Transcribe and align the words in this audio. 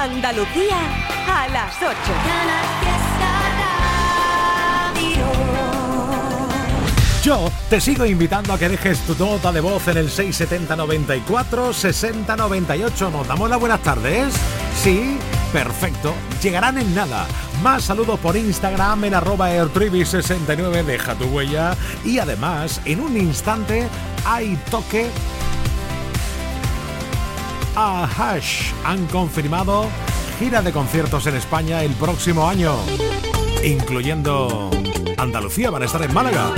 Andalucía 0.00 0.78
a 1.28 1.46
las 1.48 1.76
8. 1.76 1.94
Yo 7.22 7.52
te 7.68 7.82
sigo 7.82 8.06
invitando 8.06 8.54
a 8.54 8.58
que 8.58 8.70
dejes 8.70 8.98
tu 9.00 9.14
nota 9.22 9.52
de 9.52 9.60
voz 9.60 9.86
en 9.88 9.98
el 9.98 10.08
670 10.08 10.74
94 10.74 11.74
60 11.74 12.34
98. 12.34 13.10
¿Nos 13.10 13.28
damos 13.28 13.50
las 13.50 13.60
buenas 13.60 13.82
tardes? 13.82 14.32
Sí, 14.74 15.18
perfecto. 15.52 16.14
Llegarán 16.42 16.78
en 16.78 16.94
nada. 16.94 17.26
Más 17.62 17.84
saludos 17.84 18.18
por 18.20 18.38
Instagram 18.38 19.04
en 19.04 19.14
arroba 19.14 19.50
airtribi69. 19.50 20.82
Deja 20.82 21.14
tu 21.14 21.26
huella. 21.26 21.76
Y 22.06 22.20
además, 22.20 22.80
en 22.86 23.00
un 23.00 23.18
instante, 23.18 23.86
hay 24.24 24.58
toque 24.70 25.10
a 27.80 28.04
Hash. 28.04 28.72
Han 28.84 29.06
confirmado 29.06 29.86
gira 30.38 30.62
de 30.62 30.72
conciertos 30.72 31.26
en 31.26 31.36
España 31.36 31.82
el 31.82 31.92
próximo 31.92 32.48
año, 32.48 32.74
incluyendo 33.64 34.70
Andalucía. 35.16 35.70
Van 35.70 35.82
a 35.82 35.86
estar 35.86 36.02
en 36.02 36.12
Málaga. 36.12 36.52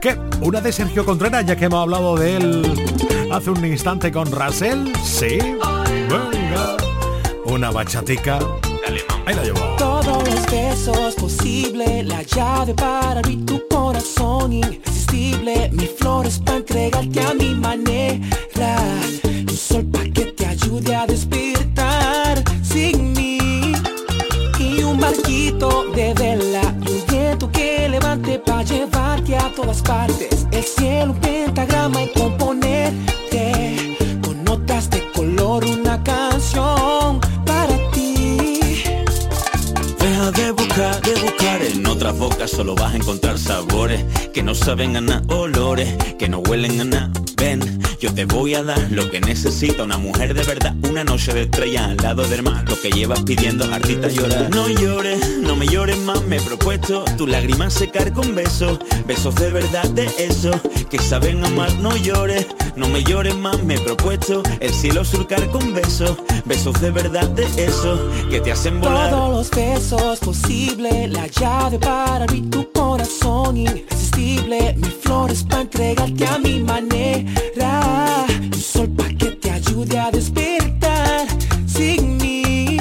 ¿Qué? 0.00 0.16
¿Una 0.40 0.60
de 0.60 0.72
Sergio 0.72 1.04
Contreras, 1.04 1.46
ya 1.46 1.56
que 1.56 1.66
hemos 1.66 1.82
hablado 1.82 2.16
de 2.16 2.36
él 2.36 3.30
hace 3.32 3.50
un 3.50 3.64
instante 3.64 4.10
con 4.10 4.30
Russell? 4.30 4.92
Sí. 5.04 5.38
Venga. 6.08 6.76
Una 7.46 7.70
bachatica. 7.70 8.38
Ahí 9.26 9.34
la 9.34 9.42
llevo. 9.42 9.60
Todos 9.76 10.28
los 10.28 10.46
besos 10.50 11.14
posible, 11.14 12.02
la 12.02 12.22
llave 12.22 12.74
para 12.74 13.20
abrir 13.20 13.44
tu 13.44 13.60
corazón 13.68 14.52
irresistible. 14.52 15.70
Mis 15.72 15.90
flores 15.90 16.40
para 16.44 16.58
entregarte 16.58 17.20
a 17.20 17.34
mi 17.34 17.54
manera. 17.54 18.20
Un 19.24 19.48
sol 19.56 19.84
para 19.92 20.08
ayude 20.78 20.94
a 20.94 21.06
despertar 21.06 22.42
sin 22.62 23.12
mí. 23.12 23.38
Y 24.58 24.82
un 24.82 24.98
barquito 25.00 25.84
de 25.94 26.14
vela 26.14 26.74
que 27.52 27.88
levante 27.88 28.38
para 28.38 28.62
llevarte 28.62 29.36
a 29.36 29.52
todas 29.54 29.82
partes. 29.82 30.46
El 30.52 30.64
cielo, 30.64 31.12
un 31.12 31.20
pentagrama 31.20 32.02
y 32.02 32.12
componerte 32.12 33.17
solo 42.48 42.74
vas 42.74 42.94
a 42.94 42.96
encontrar 42.96 43.38
sabores 43.38 44.04
que 44.32 44.42
no 44.42 44.54
saben 44.54 44.96
a 44.96 45.00
nada, 45.00 45.22
olores 45.28 45.94
que 46.18 46.28
no 46.28 46.38
huelen 46.40 46.80
a 46.80 46.84
nada. 46.84 47.10
Ven 47.36 47.78
yo 48.00 48.14
te 48.14 48.26
voy 48.26 48.54
a 48.54 48.62
dar 48.62 48.92
lo 48.92 49.10
que 49.10 49.20
necesita 49.20 49.82
una 49.82 49.98
mujer 49.98 50.32
de 50.32 50.44
verdad, 50.44 50.72
una 50.88 51.02
noche 51.02 51.32
de 51.32 51.42
estrella 51.42 51.86
al 51.86 51.96
lado 51.96 52.22
del 52.28 52.44
mar. 52.44 52.64
Lo 52.68 52.80
que 52.80 52.90
llevas 52.90 53.22
pidiendo 53.22 53.64
artista 53.64 54.06
llorar. 54.06 54.50
No 54.50 54.68
llores, 54.68 55.38
no 55.40 55.56
me 55.56 55.66
llores 55.66 55.98
más, 55.98 56.22
me 56.22 56.36
he 56.36 56.40
propuesto 56.40 57.04
tus 57.16 57.28
lágrimas 57.28 57.74
secar 57.74 58.12
con 58.12 58.36
besos, 58.36 58.78
besos 59.04 59.34
de 59.34 59.50
verdad 59.50 59.88
de 59.90 60.08
eso, 60.16 60.52
que 60.88 61.00
saben 61.00 61.44
amar. 61.44 61.74
No 61.78 61.96
llores, 61.96 62.46
no 62.76 62.88
me 62.88 63.02
llores 63.02 63.34
más, 63.34 63.60
me 63.64 63.74
he 63.74 63.80
propuesto 63.80 64.44
el 64.60 64.72
cielo 64.72 65.04
surcar 65.04 65.44
con 65.50 65.74
besos, 65.74 66.18
besos 66.44 66.80
de 66.80 66.92
verdad 66.92 67.28
de 67.30 67.46
eso, 67.64 67.98
que 68.30 68.40
te 68.40 68.52
hacen 68.52 68.80
volar. 68.80 69.10
Todos 69.10 69.30
los 69.38 69.50
besos 69.50 70.20
posibles, 70.20 71.10
la 71.10 71.26
llave 71.26 71.80
para 71.80 72.26
tu 72.42 72.70
corazón 72.72 73.56
irresistible, 73.56 74.74
mis 74.76 74.94
flores 74.94 75.42
para 75.44 75.62
entregarte 75.62 76.26
a 76.26 76.38
mi 76.38 76.60
manera 76.60 78.26
un 78.40 78.52
sol 78.54 78.88
para 78.96 79.08
que 79.10 79.30
te 79.32 79.50
ayude 79.50 79.98
a 79.98 80.10
despertar 80.10 81.26
sin 81.66 82.16
mí. 82.18 82.78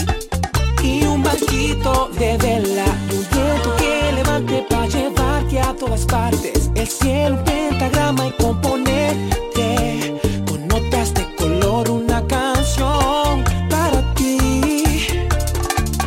Y 0.83 1.03
un 1.03 1.23
barquito 1.23 2.09
de 2.19 2.37
vela, 2.37 2.85
un 3.11 3.25
viento 3.31 3.75
que 3.77 4.11
levante 4.13 4.65
para 4.69 4.87
llevarte 4.87 5.59
a 5.59 5.73
todas 5.73 6.05
partes. 6.05 6.69
El 6.75 6.87
cielo, 6.87 7.37
un 7.37 7.43
pentagrama 7.43 8.27
y 8.27 8.31
componerte 8.43 10.13
con 10.47 10.67
notas 10.67 11.13
de 11.13 11.35
color, 11.35 11.89
una 11.89 12.25
canción 12.27 13.43
para 13.69 14.13
ti. 14.13 15.07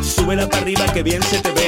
Súbela 0.01 0.47
para 0.47 0.63
arriba 0.63 0.85
que 0.93 1.03
bien 1.03 1.21
se 1.23 1.39
te 1.39 1.60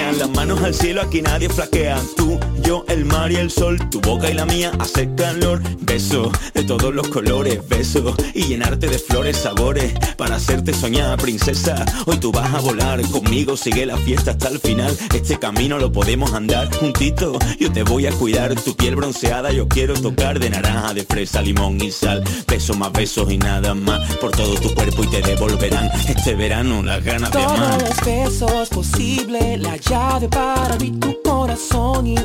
manos 0.45 0.61
al 0.61 0.73
cielo, 0.73 1.01
aquí 1.01 1.21
nadie 1.21 1.47
flaquea. 1.47 1.97
Tú 2.17 2.37
yo, 2.63 2.85
el 2.87 3.05
mar 3.05 3.31
y 3.31 3.35
el 3.35 3.51
sol, 3.51 3.77
tu 3.89 4.01
boca 4.01 4.29
y 4.29 4.33
la 4.33 4.45
mía 4.45 4.71
hace 4.79 5.13
calor. 5.15 5.61
Beso 5.81 6.31
de 6.53 6.63
todos 6.63 6.93
los 6.93 7.07
colores, 7.09 7.59
beso 7.67 8.15
y 8.33 8.45
llenarte 8.45 8.87
de 8.87 8.97
flores, 8.97 9.37
sabores 9.37 9.93
para 10.17 10.35
hacerte 10.35 10.73
soñar, 10.73 11.17
princesa. 11.19 11.85
Hoy 12.05 12.17
tú 12.17 12.31
vas 12.31 12.53
a 12.53 12.59
volar 12.59 13.01
conmigo, 13.09 13.57
sigue 13.57 13.85
la 13.85 13.97
fiesta 13.97 14.31
hasta 14.31 14.49
el 14.49 14.59
final. 14.59 14.97
Este 15.13 15.37
camino 15.37 15.77
lo 15.77 15.91
podemos 15.91 16.33
andar 16.33 16.73
juntito. 16.75 17.37
Yo 17.59 17.71
te 17.71 17.83
voy 17.83 18.07
a 18.07 18.11
cuidar, 18.11 18.55
tu 18.55 18.75
piel 18.75 18.95
bronceada 18.95 19.51
yo 19.51 19.67
quiero 19.67 19.93
tocar 19.93 20.39
de 20.39 20.49
naranja, 20.49 20.93
de 20.93 21.03
fresa, 21.03 21.41
limón 21.41 21.81
y 21.81 21.91
sal. 21.91 22.23
Besos 22.47 22.77
más 22.77 22.91
besos 22.91 23.31
y 23.31 23.37
nada 23.37 23.73
más 23.73 24.15
por 24.15 24.31
todo 24.31 24.55
tu 24.55 24.73
cuerpo 24.73 25.03
y 25.03 25.07
te 25.07 25.21
devolverán 25.21 25.91
este 26.07 26.35
verano 26.35 26.83
las 26.83 27.03
ganas 27.03 27.31
de 27.31 27.43
amar. 27.43 27.77
Todos 27.77 27.89
los 27.89 28.05
besos 28.05 28.69
posibles, 28.69 29.59
la 29.59 29.77
llave 29.77 30.29
para 30.29 30.73
abrir 30.73 30.99
tu 30.99 31.21
corazón 31.23 32.07
y 32.07 32.15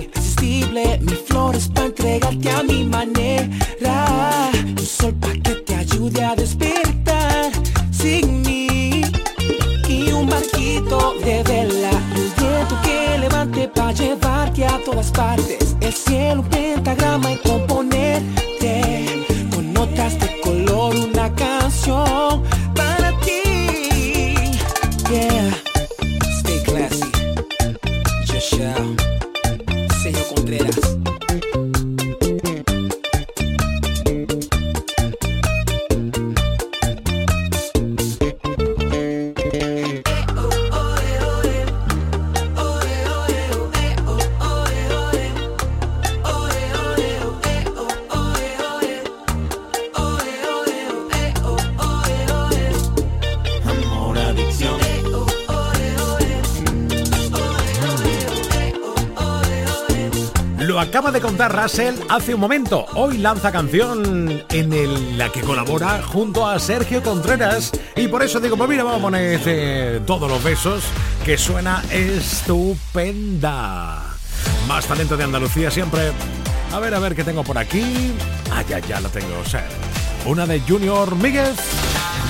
mis 0.40 1.18
flores 1.26 1.68
para 1.68 1.86
entregarte 1.86 2.50
a 2.50 2.62
mi 2.62 2.84
manera. 2.84 4.50
Un 4.78 4.78
sol 4.78 5.14
para 5.14 5.34
que 5.34 5.54
te 5.66 5.74
ayude 5.74 6.24
a 6.24 6.34
despertar 6.34 7.50
sin 7.90 8.42
mí. 8.42 9.02
Y 9.88 10.12
un 10.12 10.26
barquito 10.28 11.14
de 11.24 11.42
vela, 11.42 11.90
un 12.14 12.32
viento 12.36 12.76
que 12.82 13.18
levante 13.18 13.68
para 13.68 13.92
llevarte 13.92 14.64
a 14.64 14.78
todas 14.84 15.10
partes. 15.10 15.76
El 15.80 15.92
cielo, 15.92 16.44
pentagrama 16.50 17.32
y 17.32 17.36
componerte 17.38 17.97
acaba 60.80 61.10
de 61.10 61.20
contar 61.20 61.54
Russell 61.54 61.94
hace 62.08 62.34
un 62.34 62.40
momento. 62.40 62.86
Hoy 62.94 63.18
lanza 63.18 63.52
canción 63.52 64.44
en 64.50 64.72
el, 64.72 65.18
la 65.18 65.30
que 65.30 65.40
colabora 65.40 66.02
junto 66.02 66.46
a 66.46 66.58
Sergio 66.58 67.02
Contreras. 67.02 67.72
Y 67.96 68.08
por 68.08 68.22
eso 68.22 68.40
digo, 68.40 68.56
pues 68.56 68.68
mira, 68.68 68.84
vamos 68.84 69.00
a 69.00 69.02
poner 69.02 69.34
este, 69.34 70.00
todos 70.00 70.30
los 70.30 70.42
besos, 70.42 70.84
que 71.24 71.38
suena 71.38 71.82
estupenda. 71.90 73.38
Más 74.66 74.86
talento 74.86 75.16
de 75.16 75.24
Andalucía 75.24 75.70
siempre. 75.70 76.12
A 76.72 76.78
ver, 76.78 76.94
a 76.94 76.98
ver 76.98 77.14
qué 77.14 77.24
tengo 77.24 77.44
por 77.44 77.58
aquí. 77.58 78.12
Ah, 78.52 78.62
ya, 78.68 78.78
ya 78.80 79.00
la 79.00 79.08
tengo. 79.08 79.34
O 79.38 80.30
una 80.30 80.46
de 80.46 80.60
Junior 80.60 81.16
Míguez. 81.16 81.56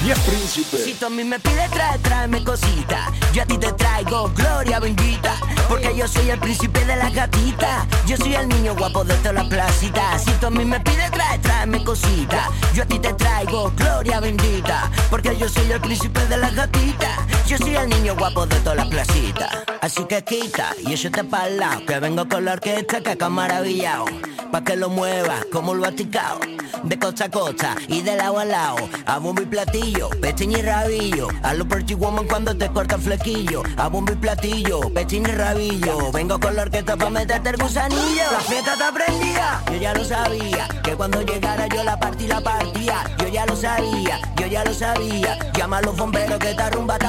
Si 0.00 0.94
tú 0.94 1.06
a 1.06 1.10
mí 1.10 1.24
me 1.24 1.40
pides, 1.40 1.70
trae, 1.70 1.98
tráeme 1.98 2.44
cosita. 2.44 3.12
Yo 3.32 3.42
a 3.42 3.46
ti 3.46 3.58
te 3.58 3.72
traigo 3.72 4.30
gloria 4.34 4.78
bendita. 4.78 5.34
Porque 5.68 5.94
yo 5.94 6.06
soy 6.06 6.30
el 6.30 6.38
príncipe 6.38 6.84
de 6.84 6.96
las 6.96 7.12
gatitas. 7.12 7.84
Yo 8.06 8.16
soy 8.16 8.34
el 8.36 8.48
niño 8.48 8.76
guapo 8.76 9.04
de 9.04 9.14
toda 9.16 9.32
la 9.32 9.48
placita. 9.48 10.18
Si 10.18 10.30
tú 10.32 10.46
a 10.46 10.50
mí 10.50 10.64
me 10.64 10.78
pides, 10.80 11.10
trae, 11.10 11.38
tráeme 11.40 11.82
cosita. 11.84 12.48
Yo 12.74 12.84
a 12.84 12.86
ti 12.86 12.98
te 13.00 13.12
traigo 13.14 13.72
gloria 13.76 14.20
bendita. 14.20 14.88
Porque 15.10 15.36
yo 15.36 15.48
soy 15.48 15.70
el 15.72 15.80
príncipe 15.80 16.24
de 16.26 16.36
las 16.36 16.54
gatitas. 16.54 17.18
Yo 17.46 17.58
soy 17.58 17.74
el 17.74 17.88
niño 17.88 18.14
guapo 18.16 18.46
de 18.46 18.56
toda 18.60 18.76
la 18.76 18.88
placita. 18.88 19.64
Así 19.80 20.04
que 20.04 20.22
quita 20.22 20.74
y 20.84 20.92
eso 20.94 21.10
te 21.10 21.24
pa'l 21.24 21.60
Que 21.86 21.98
vengo 21.98 22.28
con 22.28 22.44
la 22.44 22.52
orquesta 22.52 23.00
que 23.00 23.10
acá 23.10 23.28
maravillado. 23.28 24.06
Pa' 24.52 24.62
que 24.62 24.76
lo 24.76 24.88
muevas 24.88 25.44
como 25.52 25.74
lo 25.74 25.86
ha. 25.86 25.90
De 26.84 26.98
costa 26.98 27.24
a 27.24 27.30
costa 27.30 27.74
y 27.88 28.02
de 28.02 28.16
lado 28.16 28.38
a 28.38 28.44
lado. 28.44 28.88
A 29.04 29.18
bombo 29.18 29.42
y 29.42 29.46
platillo 29.46 29.87
pestiño 30.20 30.58
y 30.58 30.62
rabillo. 30.62 31.28
A 31.42 31.54
lo 31.54 31.66
pretty 31.66 31.94
woman 31.94 32.26
cuando 32.26 32.56
te 32.56 32.68
corta 32.68 32.98
flequillo. 32.98 33.62
A 33.76 33.88
bombo 33.88 34.12
y 34.12 34.16
platillo, 34.16 34.80
pestiño 34.92 35.28
y 35.28 35.32
rabillo. 35.32 36.12
Vengo 36.12 36.38
con 36.38 36.56
la 36.56 36.62
orquesta 36.62 36.96
pa' 36.96 37.10
meterte 37.10 37.50
el 37.50 37.56
gusanillo. 37.56 38.24
La 38.32 38.40
fiesta 38.40 38.72
está 38.74 38.92
prendida, 38.92 39.62
yo 39.70 39.76
ya 39.76 39.94
lo 39.94 40.04
sabía. 40.04 40.68
Que 40.82 40.94
cuando 40.94 41.22
llegara 41.22 41.66
yo 41.68 41.84
la 41.84 41.98
partí 41.98 42.26
la 42.26 42.40
partía. 42.40 42.96
Yo 43.18 43.28
ya 43.28 43.46
lo 43.46 43.56
sabía, 43.56 44.20
yo 44.36 44.46
ya 44.46 44.64
lo 44.64 44.74
sabía. 44.74 45.38
Llama 45.54 45.78
a 45.78 45.82
los 45.82 45.96
bomberos 45.96 46.38
que 46.38 46.50
esta 46.50 46.70
rumba 46.70 46.98
te 46.98 47.08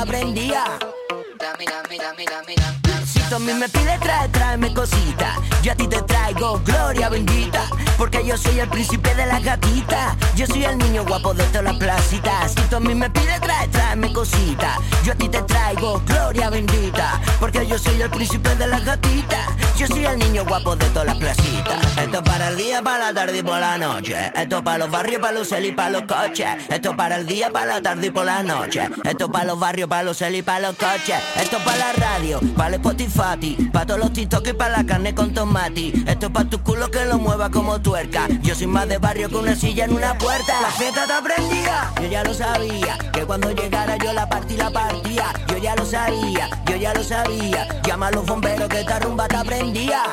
Mira, 1.39 1.81
mira, 1.89 2.13
mira, 2.17 2.41
mira. 2.45 3.05
Si 3.05 3.21
tú 3.21 3.35
a 3.35 3.39
mí 3.39 3.53
me 3.53 3.69
pides 3.69 3.99
trae, 4.01 4.27
tráeme 4.27 4.73
cosita. 4.73 5.35
Yo 5.63 5.71
a 5.71 5.75
ti 5.75 5.87
te 5.87 6.01
traigo 6.01 6.59
gloria 6.65 7.07
bendita. 7.07 7.63
Porque 7.97 8.25
yo 8.25 8.37
soy 8.37 8.59
el 8.59 8.67
príncipe 8.67 9.15
de 9.15 9.25
las 9.25 9.41
gatitas. 9.41 10.17
Yo 10.35 10.45
soy 10.47 10.65
el 10.65 10.77
niño 10.77 11.05
guapo 11.05 11.33
de 11.33 11.43
todas 11.45 11.63
las 11.63 11.77
placitas. 11.77 12.51
Si 12.51 12.61
tú 12.69 12.75
a 12.75 12.79
mí 12.81 12.93
me 12.93 13.09
pides 13.09 13.39
trae, 13.39 13.67
tráeme 13.69 14.11
cosita. 14.11 14.77
Yo 15.03 15.13
a 15.13 15.15
ti 15.15 15.29
te 15.29 15.41
traigo 15.43 16.01
gloria 16.05 16.49
bendita. 16.49 17.21
Porque 17.39 17.65
yo 17.65 17.77
soy 17.79 18.01
el 18.01 18.09
príncipe 18.09 18.53
de 18.55 18.67
las 18.67 18.83
gatitas. 18.83 19.47
Yo 19.77 19.87
soy 19.87 20.05
el 20.05 20.19
niño 20.19 20.43
guapo 20.45 20.75
de 20.75 20.85
todas 20.87 21.07
las 21.07 21.17
placitas. 21.17 21.97
Esto 21.97 22.21
para 22.21 22.49
el 22.49 22.57
día, 22.57 22.81
para 22.81 23.05
la 23.05 23.13
tarde 23.13 23.37
y 23.37 23.43
por 23.43 23.59
la 23.59 23.77
noche. 23.77 24.31
Esto 24.35 24.61
para 24.61 24.79
los 24.79 24.91
barrios, 24.91 25.21
para 25.21 25.33
los 25.33 25.47
cel 25.47 25.65
y 25.65 25.71
para 25.71 25.89
los 25.89 26.03
coches. 26.03 26.47
Esto 26.67 26.97
para 26.97 27.15
el 27.15 27.25
día, 27.25 27.49
para 27.49 27.65
la 27.65 27.81
tarde 27.81 28.07
y 28.07 28.09
por 28.11 28.25
la 28.25 28.43
noche. 28.43 28.89
Esto 29.05 29.31
para 29.31 29.45
los 29.45 29.59
barrios, 29.59 29.87
para 29.87 30.03
los 30.03 30.17
cel 30.17 30.35
y 30.35 30.41
para 30.41 30.67
los 30.67 30.75
coches. 30.75 31.15
Esto 31.37 31.57
para 31.65 31.77
la 31.77 31.93
radio, 31.93 32.39
para 32.55 32.69
el 32.69 32.75
Spotify, 32.75 33.69
para 33.71 33.85
todos 33.85 33.99
los 33.99 34.13
TikTok 34.13 34.47
y 34.47 34.53
para 34.53 34.77
la 34.77 34.85
carne 34.85 35.13
con 35.15 35.33
tomate. 35.33 35.93
Esto 36.07 36.27
es 36.27 36.31
para 36.31 36.49
tu 36.49 36.61
culo 36.63 36.89
que 36.91 37.05
lo 37.05 37.17
mueva 37.17 37.49
como 37.49 37.81
tuerca. 37.81 38.27
Yo 38.41 38.55
soy 38.55 38.67
más 38.67 38.87
de 38.87 38.97
barrio 38.97 39.29
que 39.29 39.35
una 39.35 39.55
silla 39.55 39.85
en 39.85 39.93
una 39.93 40.17
puerta. 40.17 40.61
La 40.61 40.69
fiesta 40.69 41.05
te 41.07 41.13
aprendía, 41.13 41.91
yo 42.01 42.07
ya 42.07 42.23
lo 42.23 42.33
sabía. 42.33 42.97
Que 43.13 43.25
cuando 43.25 43.51
llegara 43.51 43.97
yo 43.97 44.13
la 44.13 44.27
partí 44.27 44.57
la 44.57 44.69
partía. 44.69 45.25
Yo 45.47 45.57
ya 45.57 45.75
lo 45.75 45.85
sabía, 45.85 46.49
yo 46.65 46.75
ya 46.75 46.93
lo 46.93 47.03
sabía. 47.03 47.67
Llama 47.83 48.07
a 48.07 48.11
los 48.11 48.25
bomberos 48.25 48.67
que 48.67 48.81
esta 48.81 48.99
rumba 48.99 49.27
te 49.27 49.37
aprendía. 49.37 50.03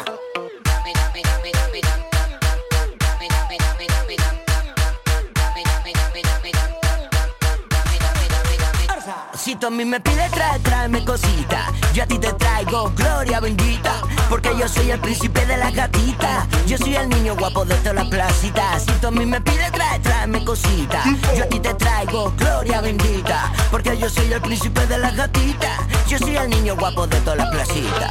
Tú 9.55 9.69
a 9.69 9.71
mí 9.71 9.85
me 9.85 10.01
pides 10.01 10.31
trae, 10.33 10.59
tráeme 10.59 11.05
cosita. 11.05 11.73
Yo 11.95 12.03
a 12.03 12.07
ti 12.07 12.19
te 12.19 12.33
traigo 12.33 12.91
gloria 12.97 13.39
bendita. 13.39 14.03
Porque 14.29 14.51
yo 14.59 14.69
soy 14.69 14.91
el 14.91 14.99
príncipe 14.99 15.47
de 15.47 15.57
las 15.57 15.73
gatitas. 15.73 16.49
Yo 16.67 16.77
soy 16.77 16.97
el 16.97 17.09
niño 17.09 17.37
guapo 17.37 17.65
de 17.65 17.77
todas 17.77 17.95
las 17.95 18.09
placitas. 18.09 18.83
Si 18.83 18.93
tú 19.01 19.13
mí 19.13 19.25
me 19.25 19.41
pides 19.41 19.71
trae, 19.71 20.01
tráeme 20.01 20.45
cosita. 20.45 21.05
Yo 21.37 21.45
a 21.45 21.47
ti 21.47 21.61
te 21.61 21.75
traigo 21.75 22.33
gloria 22.37 22.81
bendita. 22.81 23.53
Porque 23.71 23.97
yo 23.97 24.11
soy 24.11 24.33
el 24.33 24.41
príncipe 24.41 24.85
de 24.87 24.99
las 24.99 25.15
gatitas. 25.15 25.79
Yo 26.09 26.19
soy 26.19 26.37
el 26.37 26.51
niño 26.51 26.75
guapo 26.77 27.07
de 27.07 27.21
todas 27.21 27.39
las 27.39 27.51
placitas. 27.51 28.11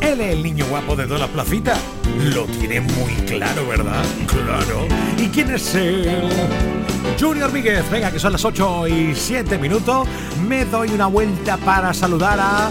Él 0.00 0.20
es 0.20 0.34
el 0.34 0.42
niño 0.44 0.66
guapo 0.66 0.94
de 0.94 1.06
todas 1.06 1.20
las 1.22 1.30
placitas. 1.30 1.80
Lo 2.16 2.44
tiene 2.44 2.80
muy 2.80 3.12
claro, 3.26 3.66
¿verdad? 3.66 4.04
Claro. 4.28 4.86
¿Y 5.18 5.28
quién 5.28 5.52
es 5.52 5.74
él? 5.74 6.93
Junior 7.18 7.52
Míguez, 7.52 7.88
venga, 7.90 8.10
que 8.10 8.18
son 8.18 8.32
las 8.32 8.44
8 8.44 8.88
y 8.88 9.14
7 9.14 9.58
minutos. 9.58 10.06
Me 10.46 10.64
doy 10.64 10.90
una 10.90 11.06
vuelta 11.06 11.56
para 11.56 11.94
saludar 11.94 12.38
a, 12.40 12.70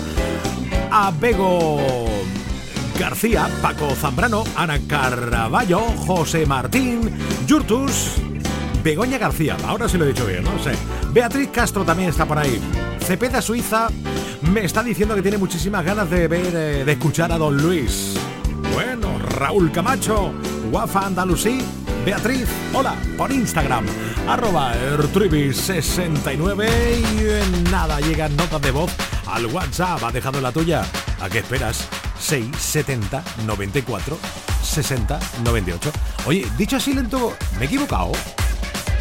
a 0.92 1.12
Bego 1.12 1.80
García, 3.00 3.50
Paco 3.62 3.96
Zambrano, 3.96 4.44
Ana 4.56 4.80
Carballo, 4.88 5.80
José 5.80 6.46
Martín, 6.46 7.10
Yurtus, 7.48 8.16
Begoña 8.84 9.18
García, 9.18 9.58
ahora 9.66 9.88
sí 9.88 9.98
lo 9.98 10.06
he 10.06 10.10
dicho 10.10 10.26
bien, 10.26 10.44
no 10.44 10.62
sé. 10.62 10.72
Beatriz 11.12 11.50
Castro 11.50 11.86
también 11.86 12.10
está 12.10 12.26
por 12.26 12.38
ahí. 12.38 12.60
Cepeda 13.00 13.42
Suiza 13.42 13.88
me 14.42 14.66
está 14.66 14.84
diciendo 14.84 15.16
que 15.16 15.22
tiene 15.22 15.38
muchísimas 15.38 15.86
ganas 15.86 16.10
de 16.10 16.28
ver, 16.28 16.54
eh, 16.54 16.84
de 16.86 16.92
escuchar 16.92 17.32
a 17.32 17.38
Don 17.38 17.58
Luis. 17.58 18.16
Bueno, 18.74 19.20
Raúl 19.20 19.72
Camacho, 19.72 20.34
Guafa 20.70 21.06
Andalusí, 21.06 21.60
Beatriz, 22.06 22.48
hola, 22.74 22.96
por 23.18 23.32
Instagram, 23.32 23.86
arroba 24.28 24.74
ertribi69 24.76 26.70
y 27.00 27.30
en 27.30 27.64
nada 27.72 28.00
llegan 28.00 28.36
notas 28.36 28.62
de 28.62 28.72
voz 28.72 28.92
al 29.28 29.46
WhatsApp, 29.48 30.04
ha 30.04 30.12
dejado 30.12 30.42
la 30.42 30.52
tuya. 30.52 30.86
¿A 31.22 31.30
qué 31.30 31.40
esperas? 31.40 31.88
670 32.20 33.24
94 33.46 34.18
60 34.64 35.20
98. 35.44 35.92
Oye, 36.26 36.48
dicho 36.58 36.78
así 36.78 36.94
lento, 36.94 37.36
me 37.58 37.66
he 37.66 37.68
equivocado. 37.68 38.12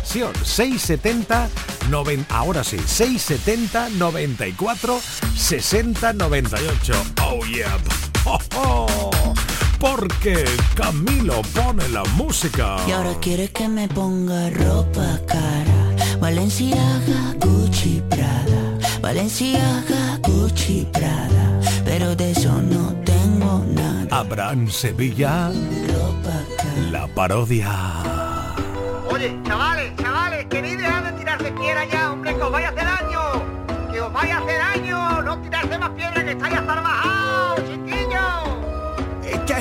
Sí, 0.05 0.21
670 0.45 1.49
90, 1.89 2.37
ahora 2.37 2.65
sí, 2.65 2.79
670 2.79 3.91
94 3.91 5.01
60 5.37 6.13
98. 6.13 6.93
Oh 7.23 7.45
yeah. 7.47 7.79
Oh, 8.25 8.39
oh 8.55 9.35
porque 9.83 10.45
Camilo 10.77 11.43
pone 11.53 11.89
la 11.89 12.05
música. 12.15 12.77
Y 12.87 12.93
ahora 12.93 13.15
quieres 13.21 13.51
que 13.51 13.69
me 13.69 13.89
ponga 13.89 14.49
ropa 14.51 15.19
cara. 15.27 16.19
Valenciaga, 16.21 17.35
Gucci, 17.41 18.01
Prada. 18.09 18.79
Valenciaga, 19.01 20.19
Gucci, 20.23 20.87
Prada. 20.93 21.61
Pero 21.85 22.15
de 22.15 22.31
eso 22.31 22.63
no 22.63 22.95
tengo 23.05 23.65
nada. 23.75 24.07
Abraham 24.17 24.71
Sevilla. 24.71 25.49
Ropa 25.49 26.39
cara. 26.57 26.91
La 26.93 27.09
parodia. 27.09 27.73
Oye, 29.11 29.37
chavales, 29.45 29.97
chavales, 29.97 30.47
queréis 30.47 30.79
dejar 30.79 31.13
de 31.13 31.19
tirarse 31.19 31.51
piedra 31.51 31.85
ya, 31.87 32.13
hombre, 32.13 32.37
que 32.37 32.43
os 32.43 32.53
vaya 32.53 32.69
a 32.69 32.71
hacer 32.71 32.85
daño. 32.85 33.93
Que 33.93 34.01
os 34.01 34.13
vaya 34.13 34.39
a 34.39 34.43
hacer 34.43 34.59
daño. 34.59 35.23
No 35.23 35.39
tirarse 35.41 35.77
más 35.77 35.91
piedra 35.91 36.25
que 36.25 36.31
estáis 36.31 36.55
hasta 36.55 36.75
bajados, 36.81 37.61
chiquillos. 37.69 37.92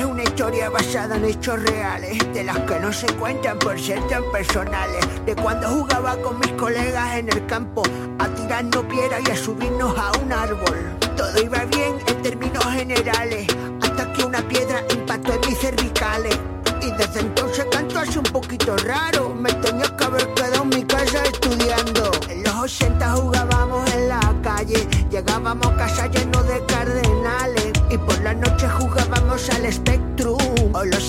Es 0.02 0.08
una 0.08 0.24
historia 0.24 0.68
basada 0.68 1.14
en 1.14 1.26
hechos 1.26 1.62
reales, 1.62 2.18
de 2.34 2.42
las 2.42 2.58
que 2.58 2.80
no 2.80 2.92
se 2.92 3.06
cuentan 3.14 3.56
por 3.60 3.78
ser 3.78 4.04
tan 4.08 4.24
personales. 4.32 5.06
De 5.24 5.36
cuando 5.36 5.68
jugaba 5.68 6.16
con 6.16 6.40
mis 6.40 6.50
colegas 6.54 7.18
en 7.18 7.28
el 7.28 7.46
campo, 7.46 7.84
a 8.18 8.26
tirarnos 8.26 8.84
piedra 8.86 9.20
y 9.24 9.30
a 9.30 9.36
subirnos 9.36 9.96
a 9.96 10.10
un 10.18 10.32
árbol. 10.32 10.98
Todo 11.16 11.40
iba 11.40 11.64
bien 11.66 11.94
en 12.08 12.20
términos 12.20 12.64
generales, 12.64 13.46
hasta 13.80 14.12
que 14.12 14.24
una 14.24 14.42
piedra 14.48 14.82
impactó 14.92 15.34
en 15.34 15.40
mis 15.48 15.58
cervicales. 15.60 16.36
Y 16.80 16.90
desde 16.98 17.20
entonces 17.20 17.64
canto 17.70 18.00
así 18.00 18.18
un 18.18 18.24
poquito 18.24 18.76
raro, 18.78 19.28
me 19.28 19.52
tenía 19.52 19.86
que 19.96 20.04
haber 20.04 20.34
quedado 20.34 20.64
en 20.64 20.68
mi 20.70 20.82
casa 20.82 21.22
estudiando. 21.22 22.10
En 22.28 22.42
los 22.42 22.54
80 22.56 23.12
jugábamos 23.12 23.88
en 23.94 24.08
la 24.08 24.34
calle, 24.42 24.88
llegábamos 25.12 25.68
a 25.68 25.76
casa 25.76 26.06
llenos 26.08 26.48
de 26.48 26.66
cardenales. 26.66 27.72
Y 27.88 27.98
por 27.98 28.18
la 28.22 28.34
noche 28.34 28.66
jugábamos 28.68 29.50
al 29.50 29.66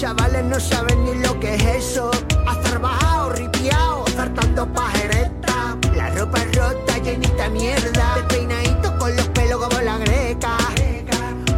chavales 0.04 0.44
no 0.44 0.60
saben 0.60 1.06
ni 1.06 1.16
lo 1.16 1.40
que 1.40 1.56
es 1.56 1.64
eso. 1.64 2.12
Hacer 2.46 2.78
bajado, 2.80 3.30
ripiao, 3.30 4.06
saltando 4.10 4.68
pajereta. 4.74 5.78
La 5.96 6.10
ropa 6.10 6.40
rota, 6.54 6.98
llenita 6.98 7.44
de 7.44 7.50
mierda. 7.52 8.16
Despeinadito 8.18 8.98
con 8.98 9.16
los 9.16 9.28
pelos 9.30 9.66
como 9.66 9.82
la 9.82 9.98
greca. 10.00 10.58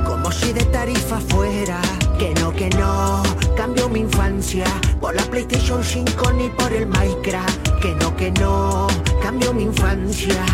Como 0.06 0.32
si 0.32 0.54
de 0.54 0.64
tarifa 0.66 1.20
fuera. 1.22 1.82
Que 2.20 2.36
no, 2.36 2.54
que 2.54 2.70
no. 2.70 3.24
Cambio 3.58 3.90
mi 3.90 4.02
infancia. 4.02 4.66
Por 5.02 5.16
la 5.16 5.24
PlayStation 5.24 5.84
5 5.84 6.34
ni 6.34 6.50
por 6.50 6.72
el 6.72 6.86
Minecraft. 6.86 7.80
Que 7.82 7.96
no, 7.96 8.16
que 8.16 8.30
no. 8.30 8.86
Cambio 9.24 9.56
mi 9.56 9.64
infancia. 9.64 10.46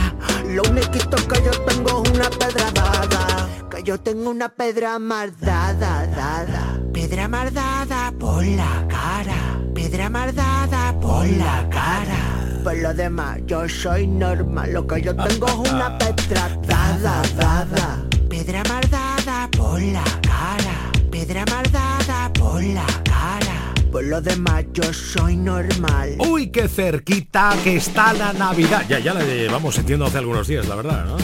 Lo 0.48 0.62
único 0.64 0.92
que 0.92 1.44
yo 1.44 1.52
tengo 1.68 2.04
es 2.04 2.10
una 2.12 2.30
pedra 2.30 2.72
dada. 2.72 3.50
Que 3.70 3.84
yo 3.84 4.00
tengo 4.00 4.30
una 4.30 4.48
pedra 4.48 4.98
mardada, 4.98 6.08
dada. 6.08 6.71
Pedra 7.12 7.28
mardada 7.28 8.14
por 8.18 8.46
la 8.46 8.88
cara. 8.88 9.60
Pedra 9.76 10.10
mardada 10.10 10.98
por 10.98 11.28
la 11.28 11.68
cara. 11.70 12.62
Por 12.64 12.78
lo 12.78 12.94
demás, 12.94 13.40
yo 13.46 13.68
soy 13.68 14.08
normal. 14.08 14.72
Lo 14.72 14.88
que 14.88 15.02
yo 15.02 15.14
tengo 15.14 15.46
es 15.46 15.72
una 15.74 15.98
pedra 15.98 16.58
dada, 16.66 17.22
dada. 17.36 18.08
Pedra 18.30 18.64
mardada 18.64 19.50
por 19.52 19.82
la 19.82 20.06
cara. 20.22 20.90
Pedra 21.12 21.44
mardada 21.52 22.32
por 22.32 22.64
la 22.64 22.88
cara. 23.04 23.74
Por 23.92 24.06
lo 24.06 24.22
demás, 24.22 24.64
yo 24.72 24.94
soy 24.94 25.36
normal. 25.36 26.16
Uy, 26.18 26.48
qué 26.48 26.70
cerquita 26.70 27.58
que 27.62 27.76
está 27.76 28.14
la 28.14 28.32
Navidad. 28.32 28.86
Ya, 28.88 29.00
ya 29.00 29.14
la 29.14 29.26
llevamos 29.26 29.76
sintiendo 29.76 30.06
hace 30.06 30.20
algunos 30.20 30.48
días, 30.48 30.66
la 30.66 30.76
verdad, 30.76 31.06
¿no? 31.06 31.18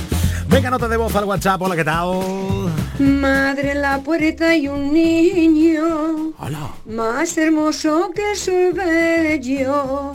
Venga, 0.50 0.70
nota 0.70 0.88
de 0.88 0.98
voz 0.98 1.16
al 1.16 1.26
WhatsApp, 1.26 1.62
hola, 1.62 1.76
¿qué 1.76 1.84
tal? 1.84 2.72
Madre 3.00 3.72
en 3.72 3.82
la 3.82 4.00
puerta 4.00 4.50
hay 4.50 4.68
un 4.68 4.94
niño 4.94 6.34
Hola. 6.40 6.74
más 6.86 7.38
hermoso 7.38 8.12
que 8.16 8.36
su 8.36 8.74
bello 8.74 10.14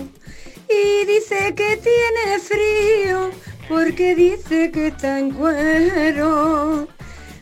y 0.69 1.07
dice 1.07 1.55
que 1.55 1.77
tiene 1.77 2.39
frío 2.41 3.31
porque 3.69 4.15
dice 4.15 4.71
que 4.71 4.89
está 4.89 5.19
en 5.19 5.31
cuero. 5.33 6.89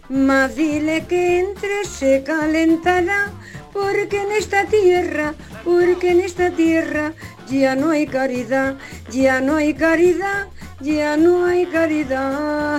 Más 0.09 0.57
dile 0.57 1.07
que 1.07 1.41
entre 1.41 1.85
se 1.85 2.23
calentará 2.25 3.31
porque 3.73 4.21
en 4.23 4.33
esta 4.33 4.65
tierra, 4.67 5.35
porque 5.65 6.11
en 6.11 6.21
esta 6.21 6.51
tierra 6.51 7.13
ya 7.49 7.77
no 7.77 7.91
hay 7.91 8.07
caridad, 8.07 8.77
ya 9.11 9.41
no 9.41 9.57
hay 9.57 9.75
caridad, 9.75 10.49
ya 10.81 11.17
no 11.17 11.45
hay 11.47 11.67
caridad. 11.67 12.79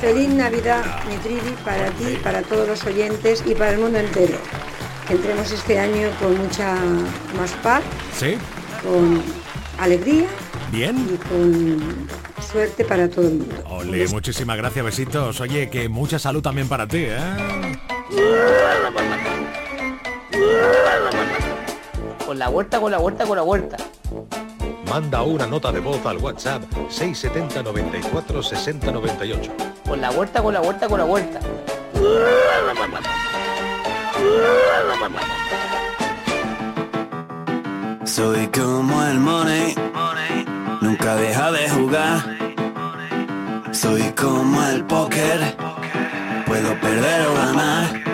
Feliz 0.00 0.28
Navidad, 0.28 0.84
mi 1.08 1.16
Tridi, 1.18 1.54
para 1.64 1.90
ti, 1.92 2.18
para 2.22 2.42
todos 2.42 2.68
los 2.68 2.84
oyentes 2.84 3.42
y 3.46 3.54
para 3.54 3.70
el 3.72 3.78
mundo 3.78 3.98
entero. 3.98 4.36
que 5.06 5.14
entremos 5.14 5.50
este 5.52 5.78
año 5.78 6.08
con 6.18 6.36
mucha 6.38 6.74
más 7.36 7.52
paz, 7.62 7.82
Sí, 8.16 8.36
con 8.82 9.22
alegría 9.78 10.26
bien. 10.72 10.96
y 11.12 11.16
con 11.28 12.08
suerte 12.42 12.84
para 12.86 13.08
todo 13.08 13.28
el 13.28 13.34
mundo. 13.34 13.54
Ole, 13.68 14.08
muchísimas 14.08 14.56
gracias, 14.56 14.82
besitos. 14.84 15.40
Oye, 15.42 15.68
que 15.68 15.88
mucha 15.90 16.18
salud 16.18 16.40
también 16.42 16.68
para 16.68 16.86
ti, 16.86 17.04
¿eh? 17.08 17.18
Con 22.26 22.38
la 22.38 22.48
vuelta, 22.48 22.80
con 22.80 22.90
la 22.90 22.98
vuelta, 22.98 23.26
con 23.26 23.36
la 23.36 23.42
vuelta. 23.42 23.76
Manda 24.88 25.22
una 25.22 25.46
nota 25.46 25.72
de 25.72 25.80
voz 25.80 26.04
al 26.06 26.18
WhatsApp 26.18 26.62
670 26.88 27.62
94 27.62 28.42
60 28.42 28.92
98. 28.92 29.52
Con 29.86 30.00
la 30.00 30.10
vuelta, 30.10 30.42
con 30.42 30.54
la 30.54 30.60
vuelta, 30.60 30.88
con 30.88 30.98
la 30.98 31.04
vuelta. 31.04 31.40
Soy 38.04 38.46
como 38.48 39.04
el 39.06 39.18
money, 39.18 39.74
nunca 40.80 41.16
deja 41.16 41.50
de 41.50 41.68
jugar. 41.70 42.36
Soy 43.72 44.02
como 44.12 44.62
el 44.68 44.84
póker, 44.84 45.56
puedo 46.46 46.80
perder 46.80 47.26
o 47.26 47.34
ganar. 47.34 48.13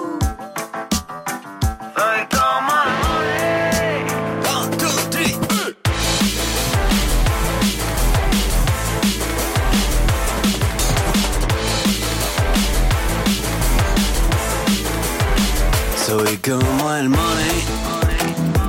como 16.41 16.93
el 16.95 17.09
money, 17.09 17.63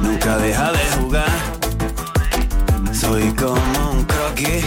nunca 0.02 0.36
deja 0.36 0.72
de 0.72 0.78
jugar. 0.98 1.30
Soy 2.92 3.32
como 3.32 3.90
un 3.92 4.04
croquis, 4.04 4.64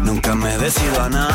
nunca 0.00 0.34
me 0.34 0.58
decido 0.58 1.02
a 1.02 1.08
nada. 1.08 1.34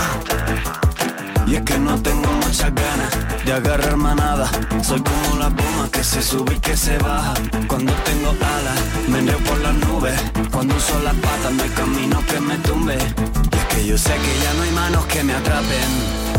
Y 1.48 1.56
es 1.56 1.62
que 1.62 1.78
no 1.80 1.98
tengo 2.02 2.30
muchas 2.46 2.74
ganas 2.76 3.46
de 3.46 3.54
agarrar 3.54 3.96
manada. 3.96 4.50
Soy 4.84 5.02
como 5.02 5.38
la 5.40 5.50
pluma 5.50 5.90
que 5.92 6.04
se 6.04 6.22
sube 6.22 6.56
y 6.56 6.60
que 6.60 6.76
se 6.76 6.98
baja. 6.98 7.34
Cuando 7.68 7.94
tengo 8.04 8.32
alas, 8.32 8.80
me 9.08 9.20
enreo 9.20 9.38
por 9.40 9.60
las 9.60 9.76
nubes. 9.76 10.20
Cuando 10.52 10.76
uso 10.76 11.00
las 11.00 11.16
patas, 11.16 11.54
no 11.54 11.64
hay 11.64 11.70
camino 11.70 12.22
que 12.26 12.40
me 12.40 12.58
tumbe. 12.58 12.98
Y 12.98 13.56
es 13.56 13.66
que 13.66 13.86
yo 13.86 13.98
sé 13.98 14.14
que 14.14 14.44
ya 14.44 14.54
no 14.56 14.64
hay 14.64 14.72
manos 14.72 15.06
que 15.06 15.24
me 15.24 15.34
atrapen. 15.34 15.90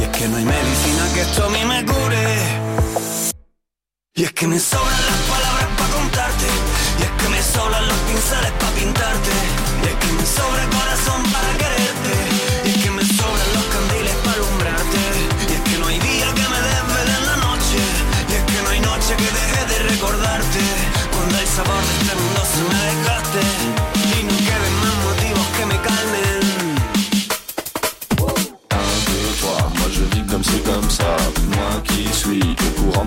Y 0.00 0.02
es 0.02 0.08
que 0.10 0.28
no 0.28 0.36
hay 0.36 0.44
medicina 0.44 1.04
que 1.14 1.20
esto 1.22 1.44
a 1.46 1.48
mí 1.48 1.64
me 1.64 1.84
cure. 1.86 2.65
Y 4.18 4.24
es 4.24 4.32
que 4.32 4.46
me 4.46 4.58
sobran 4.58 4.88
las 4.88 5.20
palabras 5.28 5.68
para 5.76 5.90
contarte 5.90 6.46
Y 6.98 7.02
es 7.02 7.10
que 7.22 7.28
me 7.28 7.42
sobran 7.42 7.86
los 7.86 7.98
pinceles 7.98 8.52
para 8.52 8.72
pintarte 8.72 9.30
Y 9.82 9.86
es 9.88 9.94
que 9.94 10.12
me 10.14 10.24
sobra 10.24 10.62
el 10.62 10.70
corazón 10.70 11.22
para 11.24 11.58
quererte 11.58 11.85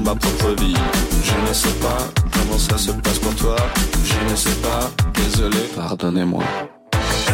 ma 0.09 0.15
propre 0.15 0.55
vie. 0.61 0.75
Je 1.23 1.35
ne 1.47 1.53
sais 1.53 1.77
pas 1.85 2.01
comment 2.33 2.57
ça 2.57 2.77
se 2.77 2.91
passe 2.91 3.19
pour 3.19 3.35
toi. 3.35 3.55
Je 4.03 4.31
ne 4.31 4.35
sais 4.35 4.57
pas, 4.65 4.89
désolé, 5.13 5.61
pardonnez-moi. 5.75 6.43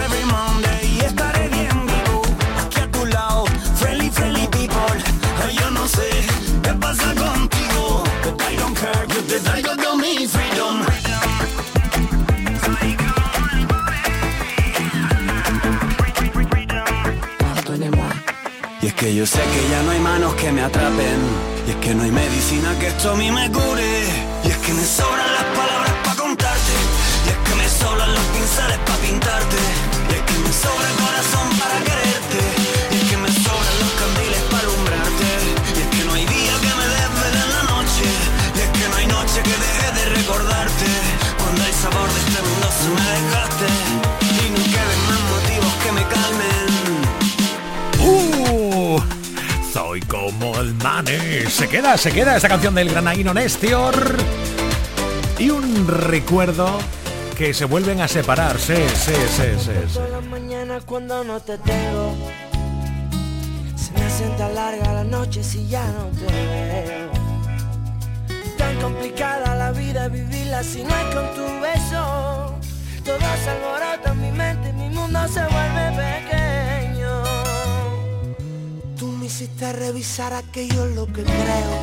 Every 0.04 0.26
Monday 0.26 1.06
estaré 1.06 1.48
bien 1.50 1.78
vivo 1.92 2.22
aquí 2.62 2.82
a 2.82 2.88
tu 2.92 3.06
lado, 3.06 3.46
friendly, 3.76 4.10
friendly 4.10 4.48
people. 4.48 4.98
Yo 5.60 5.72
no 5.72 5.88
sé 5.88 6.10
qué 6.64 6.74
pasa 6.74 7.10
contigo, 7.16 8.04
but 8.24 8.42
I 8.42 8.56
don't 8.58 8.76
care. 8.76 9.06
Yo 9.14 9.22
te 9.30 9.40
traigo 9.40 9.72
con 9.84 10.02
mi 10.02 10.28
freedom. 10.28 10.76
Y 18.82 18.88
es 18.88 18.94
que 18.94 19.16
yo 19.16 19.26
sé 19.26 19.40
que 19.40 19.70
ya 19.72 19.82
no 19.84 19.92
hay 19.92 20.00
manos 20.00 20.34
que 20.36 20.52
me 20.52 20.62
atrapen. 20.62 21.55
Que 21.86 21.94
no 21.94 22.02
hay 22.02 22.12
medicina 22.12 22.76
que 22.80 22.88
esto 22.88 23.12
a 23.12 23.16
mí 23.16 23.30
me 23.30 23.48
cure. 23.52 24.04
Y 24.44 24.48
es 24.48 24.58
que 24.58 24.74
me 24.74 24.84
sobran 24.84 25.35
Se 51.50 51.70
queda, 51.70 51.98
se 51.98 52.12
queda 52.12 52.36
esta 52.36 52.50
canción 52.50 52.76
del 52.76 52.90
granaíno 52.90 53.34
Nestior. 53.34 54.18
Y 55.38 55.50
un 55.50 55.88
recuerdo 55.88 56.80
que 57.38 57.54
se 57.54 57.66
vuelven 57.66 58.02
a 58.02 58.08
separar. 58.08 58.58
Sí, 58.60 58.76
sí, 58.96 59.14
sí, 59.30 59.44
sí. 59.58 59.72
sí. 59.88 59.94
Todas 59.94 60.10
las 60.10 60.26
mañanas 60.26 60.84
cuando 60.86 61.24
no 61.24 61.40
te 61.40 61.58
tengo 61.58 62.16
Se 63.76 63.92
me 63.94 64.06
hacen 64.06 64.36
tan 64.38 64.56
larga 64.56 64.94
la 64.94 65.04
noche 65.04 65.44
si 65.44 65.68
ya 65.68 65.86
no 65.88 66.06
te 66.18 66.34
veo 66.34 67.12
Tan 68.58 68.76
complicada 68.82 69.56
la 69.56 69.72
vida 69.72 70.08
vivirla 70.08 70.64
si 70.64 70.84
no 70.84 70.90
es 70.90 71.16
con 71.16 71.36
tu 71.36 71.46
beso 71.62 72.56
Todo 73.04 73.20
se 73.44 73.50
alborota 73.50 74.14
mi 74.14 74.32
mente, 74.32 74.74
mi 74.74 74.90
mundo 74.90 75.20
se 75.28 75.42
vuelve 75.42 75.92
pequeño 75.96 76.25
Tú 79.36 79.40
me 79.40 79.48
hiciste 79.48 79.74
revisar 79.74 80.34
aquello 80.34 80.86
en 80.86 80.96
lo 80.96 81.08
que 81.08 81.24
creo. 81.24 81.76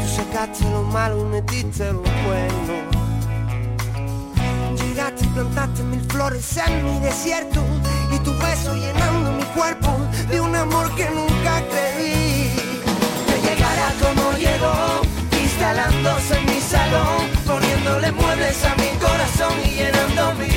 Tú 0.00 0.08
sacaste 0.16 0.64
lo 0.70 0.82
malo 0.82 1.20
y 1.20 1.24
metiste 1.24 1.92
lo 1.92 2.00
bueno. 2.00 2.72
Llegaste 4.76 5.26
y 5.26 5.28
plantaste 5.28 5.82
mil 5.82 6.00
flores 6.08 6.56
en 6.56 6.84
mi 6.84 7.00
desierto 7.00 7.60
Y 8.10 8.18
tu 8.20 8.32
beso 8.38 8.74
llenando 8.74 9.32
mi 9.32 9.44
cuerpo 9.54 9.90
de 10.30 10.40
un 10.40 10.56
amor 10.56 10.94
que 10.94 11.10
nunca 11.10 11.62
creí. 11.68 12.50
Que 13.26 13.36
llegara 13.46 13.92
como 14.00 14.32
llegó, 14.38 15.02
instalándose 15.38 16.38
en 16.38 16.46
mi 16.46 16.60
salón 16.62 17.28
Poniéndole 17.46 18.10
muebles 18.12 18.64
a 18.64 18.74
mi 18.76 18.88
corazón 18.98 19.52
y 19.66 19.70
llenando 19.76 20.34
mi 20.36 20.51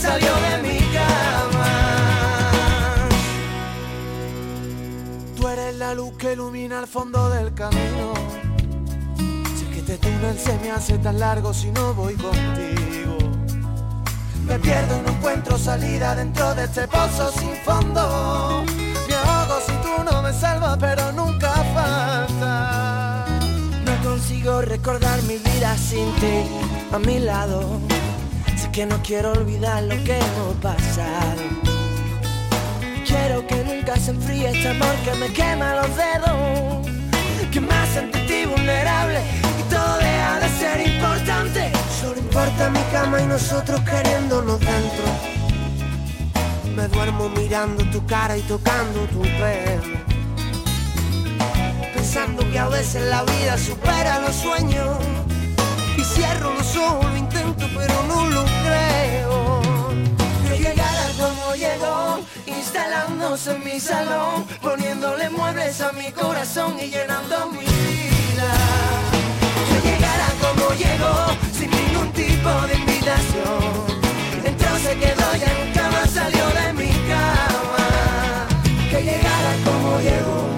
salió 0.00 0.32
de 0.46 0.62
mi 0.62 0.78
cama 0.94 1.88
Tú 5.36 5.48
eres 5.48 5.74
la 5.76 5.94
luz 5.94 6.12
que 6.16 6.32
ilumina 6.32 6.80
el 6.80 6.86
fondo 6.86 7.30
del 7.30 7.54
camino. 7.54 8.12
Sé 9.56 9.68
que 9.70 9.78
este 9.78 9.98
túnel 9.98 10.36
se 10.38 10.58
me 10.58 10.70
hace 10.72 10.98
tan 10.98 11.18
largo 11.18 11.54
si 11.54 11.70
no 11.70 11.94
voy 11.94 12.14
contigo. 12.14 13.16
Me 14.46 14.58
pierdo 14.58 14.98
y 14.98 15.00
no 15.02 15.10
encuentro 15.10 15.56
salida 15.58 16.16
dentro 16.16 16.54
de 16.56 16.64
este 16.64 16.88
pozo 16.88 17.30
sin 17.32 17.54
fondo. 17.64 18.64
Me 19.08 19.14
ahogo 19.14 19.60
si 19.64 19.72
tú 19.84 20.04
no 20.10 20.22
me 20.22 20.32
salvas, 20.32 20.76
pero 20.78 21.12
nunca 21.12 21.52
falta. 21.74 23.26
No 23.84 24.08
consigo 24.08 24.62
recordar 24.62 25.22
mi 25.22 25.36
vida 25.36 25.76
sin 25.76 26.12
ti 26.16 26.36
a 26.92 26.98
mi 26.98 27.20
lado. 27.20 27.80
Que 28.78 28.86
no 28.86 29.02
quiero 29.02 29.32
olvidar 29.32 29.82
lo 29.82 29.96
que 30.04 30.16
hemos 30.16 30.54
pasado. 30.62 31.42
quiero 33.04 33.44
que 33.44 33.56
nunca 33.64 33.96
se 33.96 34.12
enfríe 34.12 34.50
este 34.50 34.68
amor 34.68 34.94
que 35.04 35.14
me 35.16 35.32
quema 35.32 35.74
los 35.74 35.96
dedos, 35.96 36.86
que 37.50 37.60
me 37.60 37.74
hace 37.74 38.02
vulnerable 38.46 39.18
y 39.58 39.62
todo 39.68 39.98
deja 39.98 40.38
de 40.38 40.48
ser 40.60 40.86
importante. 40.86 41.72
Solo 42.00 42.20
importa 42.20 42.70
mi 42.70 42.78
cama 42.92 43.20
y 43.20 43.26
nosotros 43.26 43.80
queriéndonos 43.80 44.60
dentro. 44.60 45.06
Me 46.76 46.86
duermo 46.86 47.30
mirando 47.30 47.82
tu 47.90 48.06
cara 48.06 48.36
y 48.36 48.42
tocando 48.42 49.00
tu 49.06 49.22
pelo. 49.22 49.82
Pensando 51.94 52.48
que 52.48 52.58
a 52.60 52.68
veces 52.68 53.02
la 53.10 53.24
vida 53.24 53.58
supera 53.58 54.20
los 54.20 54.36
sueños. 54.36 54.98
Y 56.18 56.20
cierro 56.20 56.52
los 56.52 56.76
ojos, 56.76 57.06
intento, 57.16 57.64
pero 57.76 57.94
no 58.08 58.26
lo 58.26 58.44
creo. 58.64 59.60
Que 60.48 60.58
llegara 60.58 61.06
como 61.16 61.54
llegó, 61.54 62.18
instalándose 62.44 63.52
en 63.52 63.64
mi 63.64 63.78
salón, 63.78 64.44
poniéndole 64.60 65.30
muebles 65.30 65.80
a 65.80 65.92
mi 65.92 66.10
corazón 66.10 66.76
y 66.80 66.90
llenando 66.90 67.50
mi 67.50 67.60
vida. 67.60 68.50
Que 69.70 69.88
llegara 69.88 70.28
como 70.40 70.70
llegó, 70.74 71.36
sin 71.56 71.70
ningún 71.70 72.10
tipo 72.12 72.50
de 72.66 72.74
invitación. 72.74 73.86
Entró, 74.44 74.76
se 74.78 74.96
quedó, 74.98 75.36
ya 75.36 75.54
nunca 75.64 75.90
más 75.90 76.10
salió 76.10 76.46
de 76.48 76.72
mi 76.72 76.90
cama. 77.08 78.48
Que 78.90 79.02
llegara 79.04 79.52
como 79.64 80.00
llegó, 80.00 80.48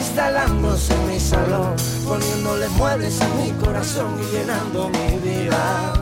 instalándose 0.00 0.94
en 0.94 1.06
mi 1.06 1.20
salón, 1.20 1.76
poniéndole 2.12 2.68
muebles 2.76 3.18
a 3.22 3.28
mi 3.28 3.50
corazón 3.52 4.20
y 4.20 4.36
llenando 4.36 4.90
mi 4.90 5.16
vida. 5.30 5.94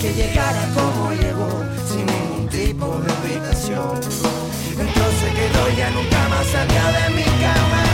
Que 0.00 0.12
llegara 0.12 0.68
como 0.74 1.12
llegó, 1.12 1.50
sin 1.88 2.04
ningún 2.04 2.46
tipo 2.48 2.86
de 3.00 3.10
invitación. 3.14 3.94
Entonces 4.84 5.28
quedó, 5.38 5.62
ya 5.78 5.90
nunca 5.90 6.28
más 6.28 6.46
salió 6.46 6.82
de 6.98 7.16
mi 7.16 7.24
cama. 7.42 7.87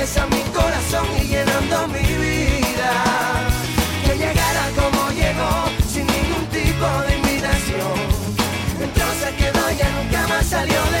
Mi 0.00 0.40
corazón 0.54 1.06
y 1.20 1.26
llenando 1.26 1.88
mi 1.88 1.98
vida. 2.00 2.92
Que 4.02 4.16
llegara 4.16 4.70
como 4.74 5.10
llegó, 5.10 5.68
sin 5.86 6.06
ningún 6.06 6.46
tipo 6.46 6.86
de 7.06 7.16
invitación. 7.16 7.98
Entonces 8.80 9.30
quedó, 9.36 9.70
ya 9.72 9.90
nunca 9.90 10.26
más 10.26 10.46
salió 10.46 10.80
de 10.90 10.99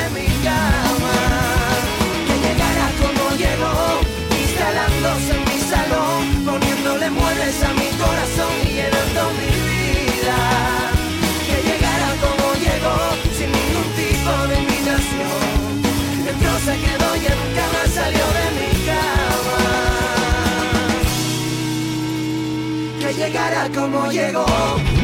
Que 23.10 23.16
llegara 23.16 23.68
como 23.74 24.08
llegó, 24.08 24.46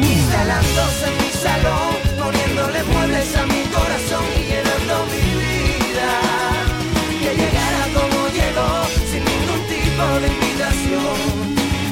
instalándose 0.01 1.07
en 1.07 1.17
mi 1.17 1.29
salón, 1.29 1.93
poniéndole 2.17 2.81
muebles 2.83 3.35
a 3.35 3.45
mi 3.45 3.63
corazón 3.63 4.23
y 4.33 4.43
llenando 4.47 5.05
mi 5.11 5.27
vida. 5.43 6.11
Que 7.19 7.35
llegara 7.35 7.83
como 7.93 8.29
llegó, 8.29 8.69
sin 9.11 9.25
ningún 9.25 9.61
tipo 9.67 10.03
de 10.21 10.27
invitación. 10.27 11.19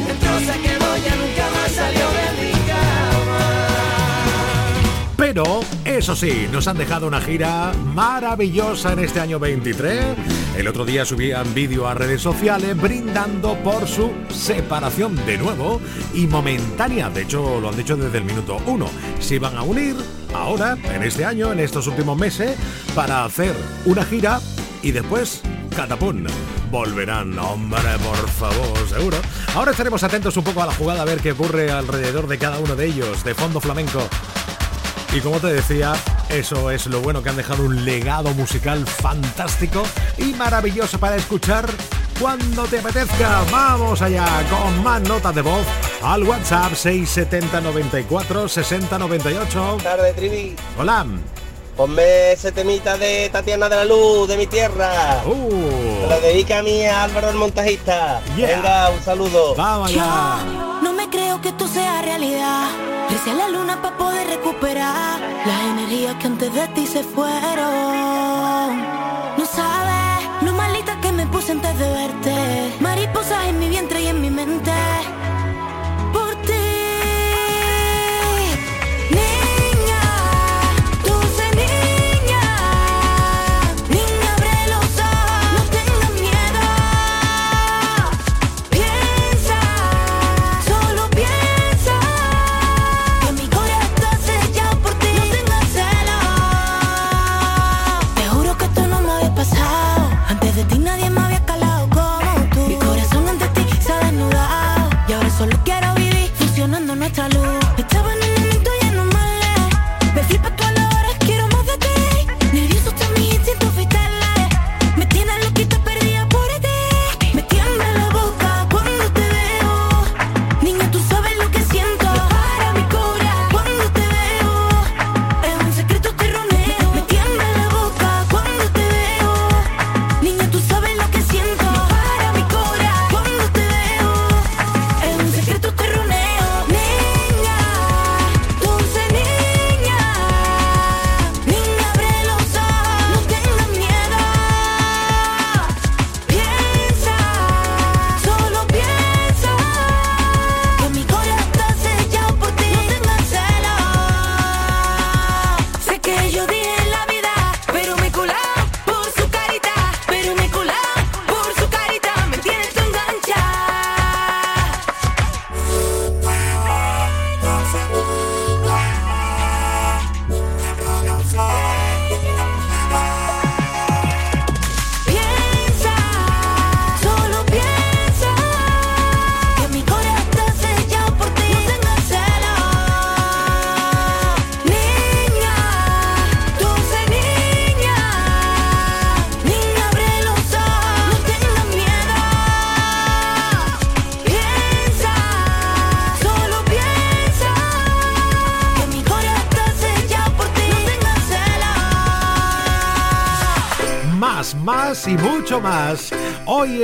Entonces 0.10 0.56
quedó, 0.64 0.96
ya 1.04 1.16
nunca 1.18 1.50
más 1.54 1.72
salió 1.74 2.08
de 2.08 2.28
mi 2.42 2.52
cama. 2.66 3.44
Pero, 5.18 5.44
eso 5.84 6.16
sí, 6.16 6.48
nos 6.50 6.66
han 6.70 6.78
dejado 6.78 7.08
una 7.08 7.20
gira 7.20 7.74
maravillosa 7.94 8.94
en 8.94 9.00
este 9.00 9.20
año 9.20 9.38
23. 9.38 10.35
El 10.58 10.70
otro 10.70 10.86
día 10.86 11.04
subían 11.04 11.54
vídeo 11.54 11.86
a 11.86 11.94
redes 11.94 12.22
sociales 12.22 12.80
brindando 12.80 13.56
por 13.56 13.88
su 13.88 14.12
separación 14.30 15.16
de 15.26 15.38
nuevo 15.38 15.82
y 16.14 16.28
momentánea. 16.28 17.10
De 17.10 17.24
hecho, 17.24 17.60
lo 17.60 17.70
han 17.70 17.76
dicho 17.76 17.98
desde 17.98 18.20
el 18.20 18.24
minuto 18.24 18.58
uno. 18.66 18.90
Se 19.20 19.36
iban 19.36 19.58
a 19.58 19.64
unir 19.64 19.96
ahora, 20.34 20.78
en 20.94 21.04
este 21.04 21.26
año, 21.26 21.52
en 21.52 21.60
estos 21.60 21.88
últimos 21.88 22.18
meses, 22.18 22.56
para 22.96 23.26
hacer 23.26 23.54
una 23.84 24.06
gira 24.06 24.40
y 24.82 24.92
después, 24.92 25.42
catapum, 25.76 26.24
volverán. 26.72 27.38
Hombre, 27.38 27.98
por 28.02 28.30
favor, 28.30 28.88
seguro. 28.88 29.18
Ahora 29.56 29.72
estaremos 29.72 30.04
atentos 30.04 30.38
un 30.38 30.46
poco 30.46 30.64
a 30.64 30.68
la 30.68 30.74
jugada, 30.74 31.02
a 31.02 31.06
ver 31.06 31.20
qué 31.20 31.34
ocurre 31.34 31.70
alrededor 31.70 32.28
de 32.28 32.38
cada 32.38 32.60
uno 32.60 32.78
de 32.78 32.86
ellos, 32.86 33.26
de 33.26 33.36
fondo 33.36 33.60
flamenco. 33.60 34.08
Y 35.14 35.20
como 35.20 35.40
te 35.40 35.48
decía, 35.48 35.94
eso 36.30 36.72
es 36.72 36.88
lo 36.88 37.02
bueno 37.02 37.22
que 37.22 37.30
han 37.30 37.36
dejado 37.36 37.64
un 37.64 37.86
legado 37.86 38.34
musical 38.34 38.86
fantástico 38.86 39.84
y 40.18 40.34
maravilloso 40.34 41.00
para 41.00 41.16
escuchar 41.16 41.66
cuando 42.20 42.64
te 42.66 42.80
apetezca. 42.80 43.44
Vamos 43.52 44.02
allá 44.02 44.26
con 44.50 44.84
más 44.84 45.02
notas 45.02 45.36
de 45.36 45.42
voz 45.42 45.66
al 46.02 46.24
WhatsApp 46.24 46.74
670 46.74 47.62
94 47.62 48.48
60 48.48 48.98
98. 48.98 49.78
tarde, 49.84 50.14
Trivi. 50.14 50.56
Hola. 50.78 51.06
Ponme 51.76 52.32
ese 52.32 52.54
temita 52.54 52.98
de 52.98 53.30
Tatiana 53.30 53.68
de 53.68 53.76
la 53.76 53.86
Luz, 53.86 54.30
de 54.30 54.38
mi 54.38 54.48
tierra. 54.48 55.22
Uh. 55.26 56.02
Se 56.02 56.08
lo 56.08 56.22
dedica 56.22 56.60
a 56.60 56.64
mí, 56.64 56.86
a 56.86 57.04
Álvaro 57.04 57.30
el 57.30 57.36
montajista. 57.36 58.22
Yeah. 58.38 58.56
Venga, 58.56 58.90
un 58.92 59.02
saludo. 59.02 59.56
Vamos 59.56 59.90
allá. 59.90 60.65
Que 61.46 61.50
esto 61.50 61.68
sea 61.68 62.02
realidad. 62.02 62.70
Recié 63.08 63.36
la 63.36 63.48
luna 63.48 63.80
para 63.80 63.96
poder 63.96 64.26
recuperar 64.26 65.20
las 65.46 65.62
energías 65.74 66.16
que 66.16 66.26
antes 66.26 66.52
de 66.52 66.68
ti 66.70 66.88
se 66.88 67.04
fueron. 67.04 68.82
No 69.38 69.46
sabes 69.46 70.26
lo 70.42 70.54
malita 70.54 71.00
que 71.02 71.12
me 71.12 71.28
puse 71.28 71.52
antes 71.52 71.78
de 71.78 71.88
verte. 71.88 72.34
Mariposas 72.80 73.46
en 73.46 73.60
mi 73.60 73.70
vientre 73.70 74.02
y 74.02 74.08
en 74.08 74.22
mi 74.22 74.32
mente. 74.32 74.72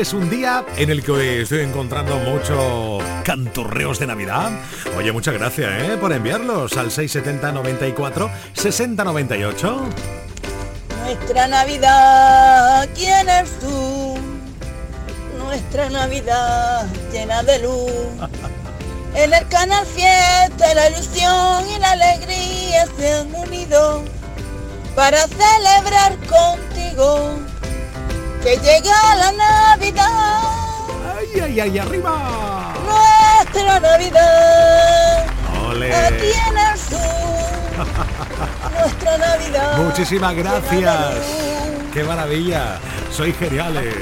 Es 0.02 0.14
un 0.14 0.32
día 0.32 0.66
en 0.78 0.90
el 0.90 1.04
que 1.04 1.44
estoy 1.44 1.60
encontrando 1.60 2.18
muchos 2.18 3.04
canturreos 3.24 4.00
de 4.00 4.08
Navidad. 4.08 4.50
Oye, 4.98 5.12
muchas 5.12 5.36
gracias 5.36 5.70
¿eh? 5.84 5.98
por 6.02 6.12
enviarlos 6.12 6.76
al 6.76 6.90
670 6.90 7.52
94 7.52 8.32
60 8.54 9.04
98. 9.04 9.90
Nuestra 11.04 11.48
Navidad, 11.48 12.90
¿quién 12.96 13.30
es 13.30 13.60
tú? 13.60 14.18
Nuestra 15.38 15.88
Navidad 15.92 16.88
llena 17.12 17.44
de 17.44 17.60
luz. 17.60 17.92
En 19.14 19.32
el 19.34 19.48
canal 19.50 19.86
fiesta, 19.86 20.74
la 20.74 20.90
ilusión 20.90 21.70
y 21.70 21.80
la 21.80 21.92
alegría 21.92 22.88
se 22.98 23.14
han 23.14 23.36
unido 23.36 24.04
para 24.96 25.28
celebrar 25.28 26.18
contigo 26.28 27.51
que 28.44 28.58
llega 28.58 29.16
la 29.16 29.32
Navidad. 29.32 30.42
¡Ay, 31.18 31.40
ay, 31.42 31.60
ay, 31.60 31.80
arriba! 31.80 32.74
Nuestra 32.84 33.80
Navidad. 33.80 35.26
¡Ole! 35.68 35.94
Aquí 35.94 36.32
en 36.50 36.58
el 36.58 36.78
sur. 36.78 37.00
Nuestra 38.72 39.18
Navidad. 39.18 39.78
Muchísimas 39.78 40.36
gracias. 40.36 41.16
¡Qué 41.94 42.04
maravilla! 42.04 42.80
Soy 43.12 43.34
geniales. 43.34 43.96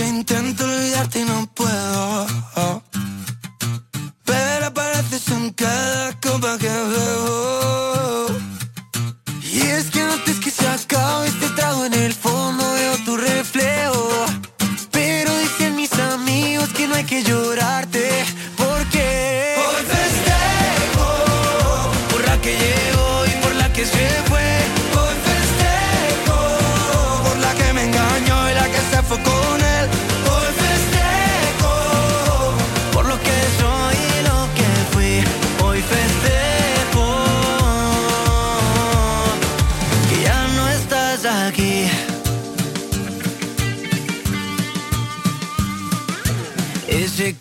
Que 0.00 0.08
intento 0.08 0.64
olvidarte 0.64 1.20
y 1.20 1.24
no 1.24 1.46
puedo. 1.54 2.26
Pero 4.24 4.66
apareces 4.66 5.28
en 5.28 5.50
cada 5.52 6.18
copa 6.20 6.56
que 6.58 6.68
bebo. 6.68 7.59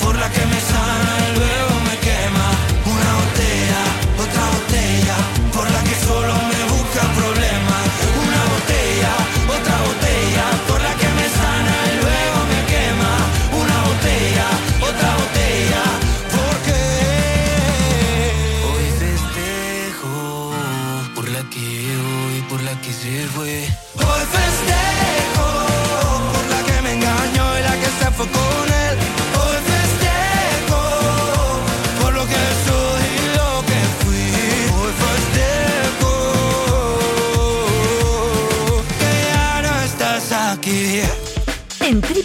por 0.00 0.16
la 0.18 0.30
que 0.30 0.46
me 0.46 0.73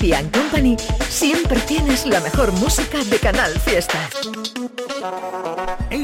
Trivian 0.10 0.30
Company 0.32 0.76
siempre 1.08 1.60
tienes 1.68 2.08
la 2.08 2.20
mejor 2.22 2.52
música 2.54 2.98
de 3.04 3.20
Canal 3.20 3.52
Fiesta. 3.60 4.10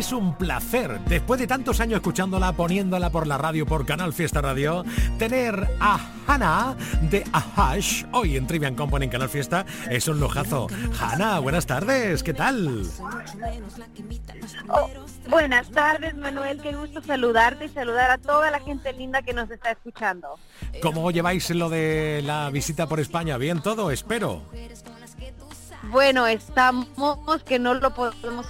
Es 0.05 0.13
un 0.13 0.35
placer, 0.35 0.99
después 1.05 1.39
de 1.39 1.47
tantos 1.47 1.79
años 1.79 1.95
escuchándola, 1.95 2.53
poniéndola 2.53 3.09
por 3.09 3.25
la 3.25 3.39
radio, 3.39 3.65
por 3.65 3.87
Canal 3.87 4.13
Fiesta 4.13 4.39
Radio, 4.39 4.85
tener 5.17 5.67
a 5.79 5.99
Hannah 6.27 6.75
de 7.09 7.23
Ahash 7.33 8.05
hoy 8.11 8.37
en 8.37 8.45
Trivian 8.45 8.75
Company 8.75 9.05
en 9.05 9.09
Canal 9.09 9.29
Fiesta. 9.29 9.65
Es 9.89 10.07
un 10.07 10.19
lujazo. 10.19 10.67
Hannah, 11.01 11.39
buenas 11.39 11.65
tardes, 11.65 12.21
¿qué 12.21 12.35
tal? 12.35 12.83
Oh, 14.67 14.91
buenas 15.27 15.71
tardes, 15.71 16.15
Manuel. 16.15 16.61
Qué 16.61 16.75
gusto 16.75 17.01
saludarte 17.01 17.65
y 17.65 17.69
saludar 17.69 18.11
a 18.11 18.19
toda 18.19 18.51
la 18.51 18.59
gente 18.59 18.93
linda 18.93 19.23
que 19.23 19.33
nos 19.33 19.49
está 19.49 19.71
escuchando. 19.71 20.37
¿Cómo 20.83 21.09
lleváis 21.09 21.49
lo 21.49 21.67
de 21.67 22.21
la 22.23 22.51
visita 22.51 22.85
por 22.85 22.99
España? 22.99 23.39
¿Bien 23.39 23.59
todo? 23.59 23.89
Espero. 23.89 24.43
Bueno, 25.89 26.27
estamos 26.27 26.87
que 27.43 27.57
no 27.57 27.73
lo 27.73 27.91
podemos 27.95 28.45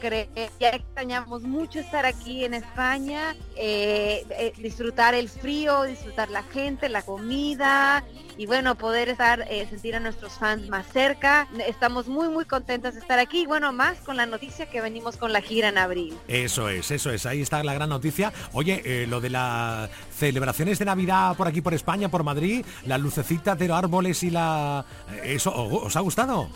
creer. 0.00 0.28
Ya 0.58 0.70
extrañamos 0.70 1.42
mucho 1.42 1.78
estar 1.78 2.06
aquí 2.06 2.44
en 2.44 2.54
España, 2.54 3.36
eh, 3.56 4.24
eh, 4.30 4.52
disfrutar 4.56 5.14
el 5.14 5.28
frío, 5.28 5.84
disfrutar 5.84 6.30
la 6.30 6.42
gente, 6.42 6.88
la 6.88 7.02
comida 7.02 8.02
y 8.36 8.46
bueno, 8.46 8.74
poder 8.76 9.10
estar, 9.10 9.46
eh, 9.50 9.66
sentir 9.68 9.94
a 9.94 10.00
nuestros 10.00 10.32
fans 10.32 10.68
más 10.68 10.86
cerca. 10.86 11.46
Estamos 11.66 12.08
muy, 12.08 12.28
muy 12.28 12.46
contentos 12.46 12.94
de 12.94 13.00
estar 13.00 13.18
aquí 13.18 13.42
y 13.42 13.46
bueno, 13.46 13.72
más 13.72 13.98
con 13.98 14.16
la 14.16 14.26
noticia 14.26 14.66
que 14.66 14.80
venimos 14.80 15.16
con 15.16 15.32
la 15.32 15.42
gira 15.42 15.68
en 15.68 15.78
abril. 15.78 16.16
Eso 16.26 16.68
es, 16.68 16.90
eso 16.90 17.10
es, 17.10 17.26
ahí 17.26 17.42
está 17.42 17.62
la 17.62 17.74
gran 17.74 17.90
noticia. 17.90 18.32
Oye, 18.52 19.06
lo 19.06 19.20
de 19.20 19.30
las 19.30 19.90
celebraciones 20.16 20.78
de 20.78 20.86
Navidad 20.86 21.36
por 21.36 21.46
aquí, 21.46 21.60
por 21.60 21.74
España, 21.74 22.08
por 22.08 22.24
Madrid, 22.24 22.64
las 22.86 23.00
lucecitas 23.00 23.58
de 23.58 23.68
los 23.68 23.76
árboles 23.76 24.22
y 24.22 24.30
la... 24.30 24.84
¿Eso 25.22 25.52
os 25.54 25.94
ha 25.94 26.00
gustado? 26.00 26.48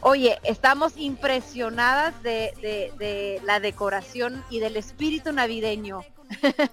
Oye, 0.00 0.38
estamos 0.44 0.96
impresionadas 0.96 2.14
de, 2.22 3.40
la 3.44 3.60
decoración 3.60 4.44
y 4.50 4.60
del 4.60 4.76
espíritu 4.76 5.32
navideño. 5.32 6.02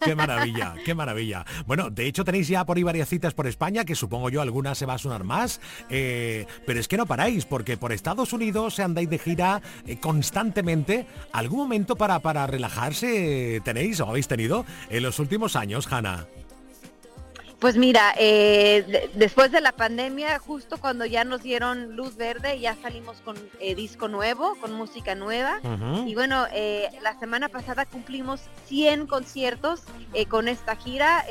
Qué 0.03 0.15
maravilla, 0.15 0.73
qué 0.83 0.95
maravilla. 0.95 1.45
Bueno, 1.67 1.91
de 1.91 2.07
hecho 2.07 2.23
tenéis 2.25 2.47
ya 2.47 2.65
por 2.65 2.77
ahí 2.77 2.83
varias 2.83 3.07
citas 3.07 3.35
por 3.35 3.45
España, 3.45 3.85
que 3.85 3.93
supongo 3.93 4.29
yo 4.29 4.41
algunas 4.41 4.79
se 4.79 4.87
va 4.87 4.95
a 4.95 4.97
sonar 4.97 5.23
más, 5.23 5.61
eh, 5.89 6.47
pero 6.65 6.79
es 6.79 6.87
que 6.87 6.97
no 6.97 7.05
paráis, 7.05 7.45
porque 7.45 7.77
por 7.77 7.91
Estados 7.91 8.33
Unidos 8.33 8.73
se 8.75 8.83
andáis 8.83 9.09
de 9.09 9.19
gira 9.19 9.61
eh, 9.85 9.99
constantemente. 9.99 11.05
¿Algún 11.31 11.59
momento 11.59 11.95
para, 11.95 12.19
para 12.19 12.47
relajarse 12.47 13.61
tenéis 13.63 13.99
o 13.99 14.07
habéis 14.07 14.27
tenido 14.27 14.65
en 14.89 15.03
los 15.03 15.19
últimos 15.19 15.55
años, 15.55 15.87
Hanna? 15.91 16.27
Pues 17.63 17.77
mira, 17.77 18.13
eh, 18.17 18.83
de- 18.85 19.09
después 19.13 19.49
de 19.49 19.61
la 19.61 19.71
pandemia, 19.71 20.37
justo 20.37 20.77
cuando 20.81 21.05
ya 21.05 21.23
nos 21.23 21.41
dieron 21.41 21.95
luz 21.95 22.17
verde, 22.17 22.59
ya 22.59 22.75
salimos 22.75 23.21
con 23.23 23.37
eh, 23.61 23.73
disco 23.73 24.09
nuevo, 24.09 24.55
con 24.59 24.73
música 24.73 25.15
nueva. 25.15 25.61
Y 26.05 26.13
bueno, 26.13 26.45
eh, 26.51 26.89
la 27.01 27.17
semana 27.19 27.47
pasada 27.47 27.85
cumplimos 27.85 28.41
100 28.67 29.07
conciertos 29.07 29.79
con 30.27 30.49
esta 30.49 30.75
gira. 30.75 31.23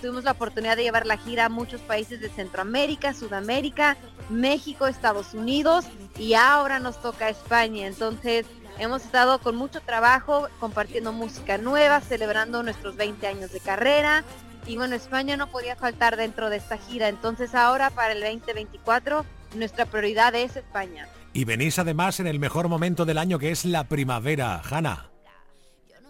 Tuvimos 0.00 0.24
la 0.24 0.30
oportunidad 0.30 0.76
de 0.78 0.84
llevar 0.84 1.04
la 1.04 1.18
gira 1.18 1.44
a 1.44 1.48
muchos 1.50 1.82
países 1.82 2.22
de 2.22 2.30
Centroamérica, 2.30 3.12
Sudamérica, 3.12 3.98
México, 4.30 4.86
Estados 4.86 5.34
Unidos 5.34 5.84
y 6.18 6.32
ahora 6.32 6.78
nos 6.78 7.02
toca 7.02 7.28
España. 7.28 7.86
Entonces 7.86 8.46
hemos 8.78 9.04
estado 9.04 9.40
con 9.40 9.56
mucho 9.56 9.82
trabajo, 9.82 10.48
compartiendo 10.58 11.12
música 11.12 11.58
nueva, 11.58 12.00
celebrando 12.00 12.62
nuestros 12.62 12.96
20 12.96 13.26
años 13.26 13.52
de 13.52 13.60
carrera. 13.60 14.24
Y 14.66 14.76
bueno, 14.76 14.96
España 14.96 15.36
no 15.36 15.46
podía 15.48 15.76
faltar 15.76 16.16
dentro 16.16 16.50
de 16.50 16.56
esta 16.56 16.76
gira. 16.78 17.08
Entonces 17.08 17.54
ahora 17.54 17.90
para 17.90 18.12
el 18.12 18.20
2024 18.20 19.24
nuestra 19.54 19.86
prioridad 19.86 20.34
es 20.34 20.56
España. 20.56 21.08
Y 21.32 21.44
venís 21.44 21.78
además 21.78 22.18
en 22.20 22.26
el 22.26 22.38
mejor 22.38 22.68
momento 22.68 23.04
del 23.04 23.18
año 23.18 23.38
que 23.38 23.50
es 23.50 23.64
la 23.64 23.84
primavera, 23.84 24.60
Hanna. 24.68 25.10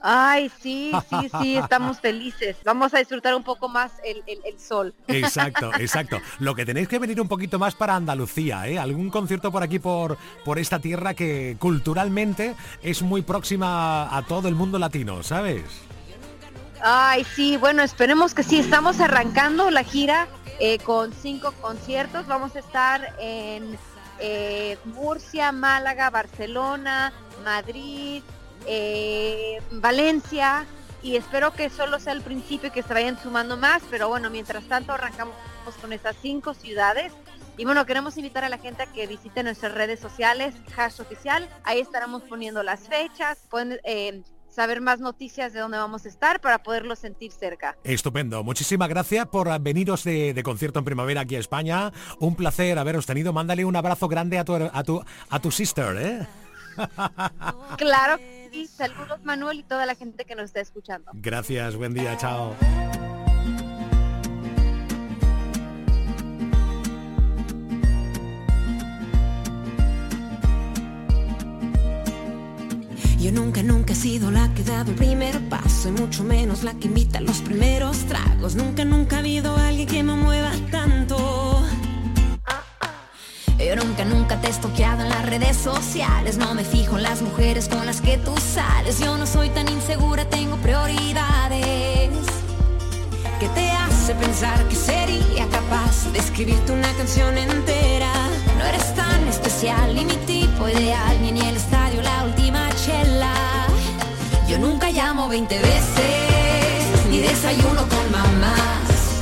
Ay, 0.09 0.53
sí, 0.63 0.93
sí, 1.11 1.29
sí, 1.41 1.57
estamos 1.57 1.99
felices. 2.01 2.57
Vamos 2.65 2.95
a 2.95 2.99
disfrutar 2.99 3.35
un 3.35 3.43
poco 3.43 3.69
más 3.69 3.93
el, 4.05 4.23
el- 4.27 4.39
el 4.45 4.59
sol. 4.61 4.95
Exacto, 5.09 5.73
exacto. 5.81 6.21
Lo 6.39 6.55
que 6.55 6.65
tenéis 6.65 6.87
que 6.87 7.01
venir 7.01 7.21
un 7.21 7.27
poquito 7.27 7.59
más 7.59 7.75
para 7.75 7.97
Andalucía, 7.97 8.69
¿eh? 8.69 8.79
Algún 8.79 9.11
concierto 9.11 9.51
por 9.51 9.65
aquí, 9.65 9.81
por, 9.81 10.17
por 10.45 10.61
esta 10.61 10.79
tierra 10.79 11.15
que 11.15 11.57
culturalmente 11.59 12.55
es 12.83 13.03
muy 13.03 13.23
próxima 13.23 14.17
a 14.17 14.23
todo 14.23 14.47
el 14.49 14.55
mundo 14.55 14.79
latino, 14.79 15.25
¿sabes? 15.25 15.65
Ay, 16.83 17.25
sí, 17.25 17.57
bueno, 17.57 17.83
esperemos 17.83 18.35
que 18.35 18.43
sí. 18.43 18.59
Estamos 18.59 19.01
arrancando 19.01 19.71
la 19.71 19.83
gira 19.83 20.29
eh, 20.61 20.79
con 20.79 21.13
cinco 21.13 21.53
conciertos. 21.61 22.27
Vamos 22.27 22.55
a 22.57 22.59
estar 22.59 23.15
en 23.19 23.79
eh, 24.19 24.79
Murcia, 24.85 25.53
Málaga, 25.53 26.11
Barcelona, 26.11 27.13
Madrid, 27.45 28.23
eh, 28.67 29.61
Valencia. 29.73 30.67
Y 31.03 31.17
espero 31.17 31.53
que 31.53 31.71
solo 31.71 31.99
sea 31.99 32.13
el 32.13 32.23
principio 32.23 32.69
y 32.69 32.73
que 32.73 32.83
se 32.83 32.93
vayan 32.93 33.21
sumando 33.21 33.57
más. 33.57 33.83
Pero 33.91 34.09
bueno, 34.09 34.29
mientras 34.29 34.65
tanto 34.65 34.93
arrancamos 34.93 35.35
con 35.81 35.93
estas 35.93 36.17
cinco 36.21 36.53
ciudades. 36.53 37.13
Y 37.57 37.65
bueno, 37.65 37.87
queremos 37.87 38.19
invitar 38.19 38.45
a 38.45 38.51
la 38.51 38.59
gente 38.59 38.83
a 38.83 38.87
que 38.87 39.07
visite 39.07 39.43
nuestras 39.43 39.73
redes 39.73 39.99
sociales, 39.99 40.55
Hash 40.77 41.01
Oficial. 41.01 41.49
Ahí 41.65 41.81
estaremos 41.81 42.23
poniendo 42.25 42.63
las 42.63 42.87
fechas. 42.87 43.39
Pueden 43.49 43.81
saber 44.57 44.81
más 44.81 45.01
noticias 45.01 45.53
de 45.53 45.61
dónde 45.61 45.77
vamos 45.77 46.07
a 46.07 46.09
estar 46.09 46.41
para 46.41 46.63
poderlo 46.63 46.97
sentir 46.97 47.31
cerca. 47.31 47.77
Estupendo. 47.85 48.43
Muchísimas 48.43 48.89
gracias 48.89 49.27
por 49.27 49.61
veniros 49.61 50.03
de, 50.03 50.33
de 50.33 50.43
concierto 50.43 50.79
en 50.79 50.87
primavera 50.87 51.21
aquí 51.21 51.37
a 51.37 51.41
España. 51.41 51.93
Un 52.21 52.35
placer 52.35 52.79
haberos 52.79 53.05
tenido. 53.05 53.35
Mándale 53.35 53.67
un 53.67 53.77
abrazo 53.77 54.09
grande 54.09 54.39
a 54.39 54.45
tu, 54.47 54.55
a 54.55 54.83
tu, 54.83 55.05
a 55.29 55.41
tu 55.41 55.51
sister, 55.51 55.97
¿eh? 55.99 56.27
Claro, 57.79 58.19
sí. 58.53 58.67
saludos 58.67 59.21
Manuel 59.25 59.61
y 59.61 59.63
toda 59.63 59.87
la 59.87 59.95
gente 59.95 60.25
que 60.25 60.35
nos 60.35 60.47
está 60.47 60.61
escuchando. 60.61 61.11
Gracias, 61.15 61.77
buen 61.77 61.95
día, 61.95 62.17
chao. 62.17 62.55
Yo 73.19 73.33
nunca, 73.33 73.63
nunca 73.63 73.93
he 73.93 73.97
sido 73.97 74.31
la 74.31 74.53
que 74.55 74.63
ha 74.63 74.77
dado 74.77 74.91
el 74.91 74.97
primer 74.97 75.49
paso 75.49 75.89
y 75.89 75.93
mucho 75.93 76.23
menos 76.23 76.63
la 76.63 76.75
que 76.75 76.87
invita 76.87 77.19
a 77.19 77.23
los 77.23 77.39
primeros 77.39 77.99
tragos. 78.07 78.55
Nunca, 78.55 78.85
nunca 78.85 79.17
ha 79.17 79.19
habido 79.21 79.57
alguien 79.57 79.89
que 79.89 80.03
me 80.03 80.15
mueva 80.15 80.53
tanto. 80.71 81.63
Yo 83.59 83.75
nunca, 83.75 84.05
nunca 84.05 84.41
te 84.41 84.47
he 84.47 84.51
estoqueado 84.51 85.03
en 85.03 85.09
las 85.09 85.27
redes 85.27 85.57
sociales. 85.57 86.37
No 86.37 86.55
me 86.55 86.63
fijo 86.63 86.99
en 86.99 87.03
las 87.03 87.23
mujeres 87.23 87.69
con 87.69 87.85
las 87.87 88.01
que 88.01 88.19
tú 88.19 88.35
sales. 88.37 89.01
Yo 89.01 89.17
no 89.17 89.27
soy 89.27 89.49
tan 89.49 89.69
insegura, 89.69 90.29
tengo 90.29 90.57
prioridades. 90.59 92.11
¿Qué 93.41 93.49
te 93.49 93.71
hace 93.71 94.15
pensar 94.15 94.69
que 94.69 94.77
sería 94.77 95.49
capaz 95.49 96.13
de 96.13 96.19
escribirte 96.19 96.73
una 96.73 96.93
canción 96.93 97.37
entera? 97.37 98.13
No 98.59 98.65
eres 98.65 98.95
tan 98.95 99.27
especial, 99.27 99.95
ni 99.95 100.05
mi 100.05 100.17
tipo 100.27 100.69
ideal, 100.69 101.21
ni 101.21 101.33
Nunca 104.61 104.91
llamo 104.91 105.29
20 105.29 105.59
veces, 105.59 107.07
ni 107.11 107.19
desayuno 107.21 107.83
con 107.89 108.11
mamás. 108.11 109.21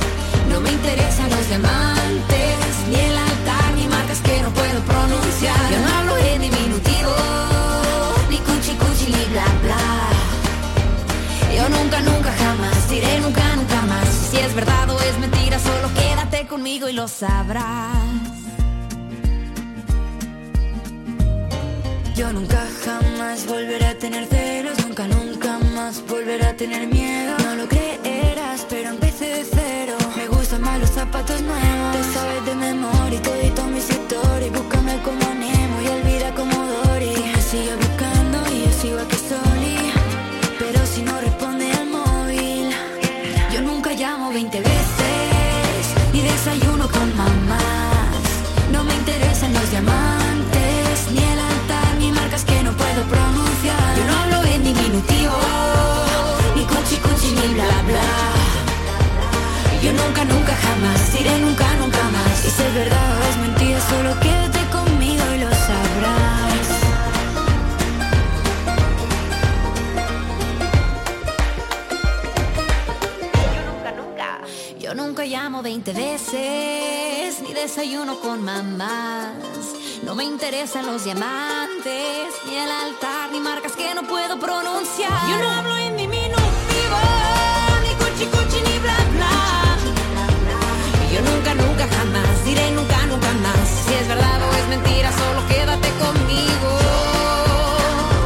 No 0.49 0.61
me 0.61 0.71
interesan 0.71 1.29
los 1.29 1.47
diamantes, 1.49 2.57
ni 2.89 2.95
el 2.95 3.17
altar, 3.17 3.73
ni 3.75 3.87
marcas 3.87 4.19
que 4.21 4.41
no 4.41 4.49
puedo 4.51 4.79
pronunciar. 4.81 5.71
Yo 5.71 5.79
no 5.79 5.97
hablo 5.97 6.17
en 6.17 6.41
diminutivo, 6.41 7.13
ni 8.29 8.37
cuchi 8.37 8.73
cuchi, 8.75 9.11
ni 9.11 9.25
bla 9.33 9.45
bla. 9.63 9.85
Yo 11.55 11.69
nunca, 11.69 11.99
nunca, 12.01 12.31
jamás 12.31 12.89
diré 12.89 13.19
nunca, 13.19 13.55
nunca 13.55 13.81
más. 13.81 14.07
Si 14.31 14.37
es 14.37 14.55
verdad 14.55 14.89
o 14.89 14.99
es 15.01 15.17
mentira, 15.19 15.59
solo 15.59 15.93
quédate 15.93 16.47
conmigo 16.47 16.87
y 16.87 16.93
lo 16.93 17.07
sabrás. 17.07 18.44
Yo 22.15 22.31
nunca 22.31 22.65
jamás 22.85 23.45
volveré 23.45 23.87
a 23.87 23.97
tener 23.99 24.25
celos, 24.27 24.77
nunca, 24.85 25.05
nunca 25.05 25.59
más 25.75 26.01
volveré 26.07 26.45
a 26.45 26.55
tener 26.55 26.87
miedo. 26.87 27.35
No 27.43 27.55
lo 27.55 27.67
creerás, 27.67 28.65
pero 28.69 28.91
empecé 28.91 29.25
de 29.25 29.43
cero. 29.43 29.97
Me 30.15 30.25
gustan 30.27 30.61
más 30.61 30.79
los 30.79 30.91
zapatos 30.91 31.41
nuevos. 31.41 31.91
Te 31.91 32.03
sabes 32.13 32.45
de 32.45 32.55
memoria 32.55 33.19
y 33.19 33.21
todito 33.21 33.63
mis 33.67 33.89
historias. 33.89 34.49
Búscame 34.49 34.97
como 35.03 35.25
Nemo 35.33 35.81
y 35.83 35.87
olvida 35.87 36.33
como 36.35 36.55
Dory. 36.55 37.15
Me 37.33 37.41
sigue 37.41 37.75
buscando 37.75 38.37
y 38.49 38.63
yo 38.63 38.71
sigo 38.71 38.99
aquí 38.99 39.17
soli. 39.17 39.91
Pero 40.57 40.85
si 40.85 41.01
no 41.01 41.19
responde 41.19 41.69
al 41.73 41.87
móvil, 41.87 42.69
yo 43.53 43.61
nunca 43.61 43.91
llamo 43.91 44.31
20 44.31 44.61
veces, 44.61 44.74
ni 57.47 57.53
bla 57.53 57.81
bla. 57.87 58.09
Yo 59.83 59.91
nunca, 59.93 60.25
nunca 60.25 60.55
jamás 60.55 61.13
diré 61.13 61.37
nunca, 61.39 61.67
nunca 61.75 62.03
más. 62.09 62.45
Y 62.45 62.49
si 62.49 62.61
es 62.61 62.73
verdad 62.73 63.17
o 63.17 63.23
es 63.29 63.37
mentira, 63.37 63.79
solo 63.81 64.19
quédate 64.19 64.59
conmigo 64.71 65.23
y 65.35 65.39
lo 65.39 65.49
sabrás. 65.49 66.67
Yo 74.79 74.93
nunca 74.93 75.25
llamo 75.25 75.61
20 75.61 75.93
veces, 75.93 77.41
ni 77.41 77.53
desayuno 77.53 78.19
con 78.19 78.43
mamás. 78.43 79.33
No 80.03 80.13
me 80.13 80.23
interesan 80.23 80.85
los 80.85 81.03
diamantes, 81.03 82.27
ni 82.45 82.55
el 82.55 82.69
altar, 82.69 83.31
ni 83.31 83.39
marcas 83.39 83.73
que 83.73 83.95
no 83.95 84.03
puedo 84.03 84.39
pronunciar. 84.39 85.11
Yo 85.29 85.37
no 85.37 85.49
hablo 85.49 85.75
en 85.77 85.97
diminutivo, 85.97 86.97
nunca, 91.53 91.63
nunca 91.63 91.87
jamás 91.95 92.45
diré 92.45 92.71
nunca, 92.71 92.97
nunca 93.07 93.31
más. 93.43 93.67
Si 93.85 93.93
es 93.93 94.07
verdad 94.07 94.41
o 94.41 94.55
es 94.55 94.67
mentira, 94.67 95.11
solo 95.11 95.47
quédate 95.47 95.89
conmigo 96.03 96.69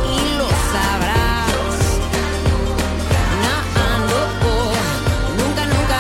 y 0.08 0.38
lo 0.38 0.48
sabrás. 0.72 1.52
No, 3.44 3.56
no, 4.08 4.22
nunca, 5.44 5.66
nunca. 5.66 6.00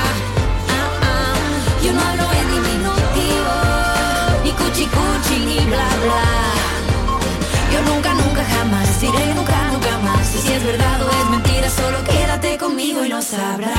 ah, 0.77 1.07
ah. 1.11 1.35
Yo 1.83 1.91
no 1.93 2.01
hablo 2.01 2.25
en 2.39 2.47
diminutivo, 2.55 3.53
ni 4.43 4.51
cuchi 4.51 4.85
cuchi, 4.85 5.39
ni 5.45 5.65
bla 5.65 5.89
bla. 6.03 6.23
Yo 7.73 7.81
nunca, 7.81 8.13
nunca 8.13 8.43
jamás 8.45 9.01
diré 9.01 9.33
nunca, 9.33 9.71
nunca 9.73 9.97
más. 9.99 10.27
Si 10.27 10.51
es 10.53 10.63
verdad 10.63 11.01
o 11.03 11.09
es 11.09 11.29
mentira, 11.31 11.69
solo 11.69 11.97
quédate 12.05 12.57
conmigo 12.57 13.03
y 13.03 13.09
lo 13.09 13.21
sabrás. 13.21 13.78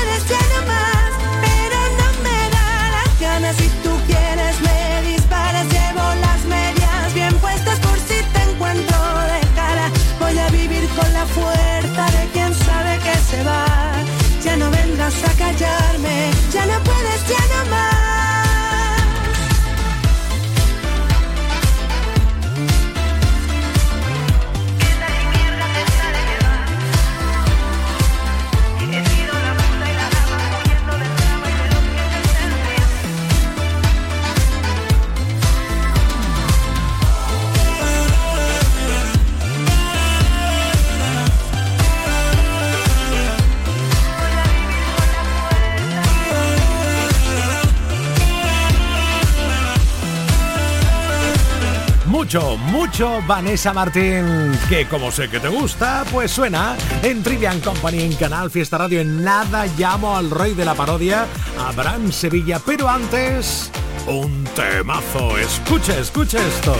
Mucho, 52.31 52.55
mucho 52.57 53.21
Vanessa 53.27 53.73
Martín, 53.73 54.57
que 54.69 54.87
como 54.87 55.11
sé 55.11 55.27
que 55.27 55.41
te 55.41 55.49
gusta, 55.49 56.05
pues 56.13 56.31
suena 56.31 56.77
en 57.03 57.21
Trivian 57.23 57.59
Company 57.59 58.03
en 58.03 58.15
Canal 58.15 58.49
Fiesta 58.49 58.77
Radio. 58.77 59.01
En 59.01 59.21
nada 59.21 59.65
llamo 59.77 60.15
al 60.15 60.31
rey 60.31 60.53
de 60.53 60.63
la 60.63 60.73
parodia, 60.73 61.25
Abraham 61.59 62.09
Sevilla, 62.13 62.61
pero 62.65 62.87
antes, 62.87 63.69
un 64.07 64.45
temazo. 64.55 65.37
Escucha, 65.39 65.97
escucha 65.97 66.37
esto. 66.47 66.73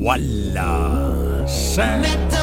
¡Wala! 0.00 1.44
Prometo 1.76 2.42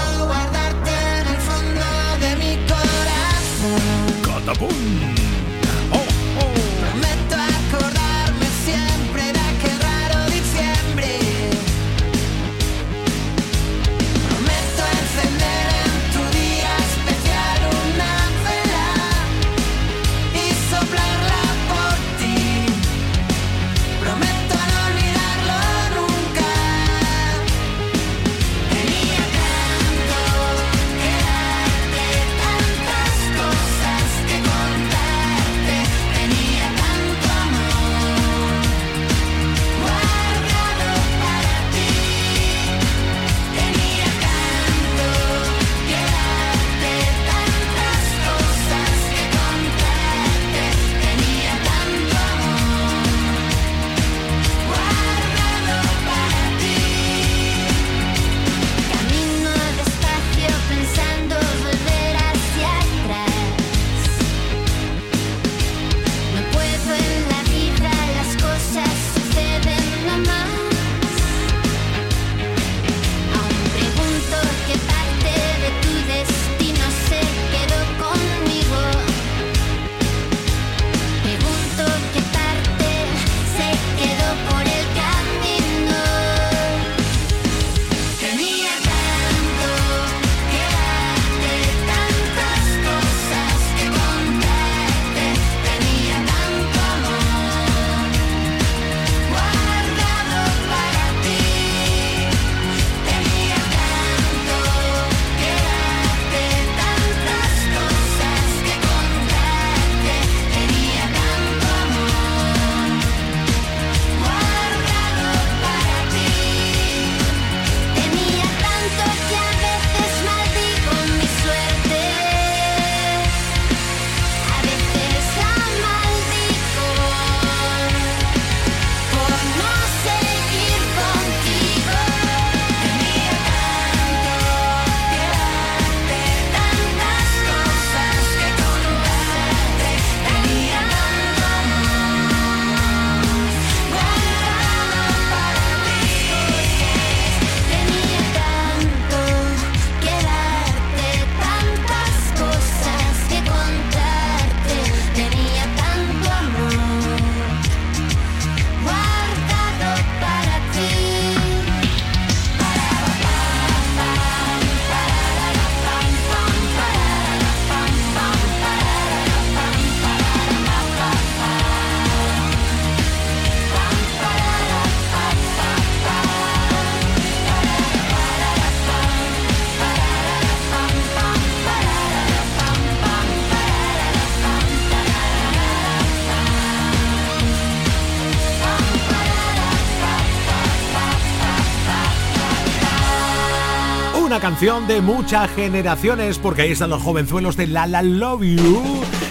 canción 194.59 194.87
de 194.89 194.99
muchas 194.99 195.49
generaciones, 195.51 196.37
porque 196.37 196.63
ahí 196.63 196.73
están 196.73 196.89
los 196.89 197.01
jovenzuelos 197.01 197.55
de 197.55 197.65
La 197.65 197.87
La 197.87 198.01
Love 198.01 198.41
You 198.41 198.83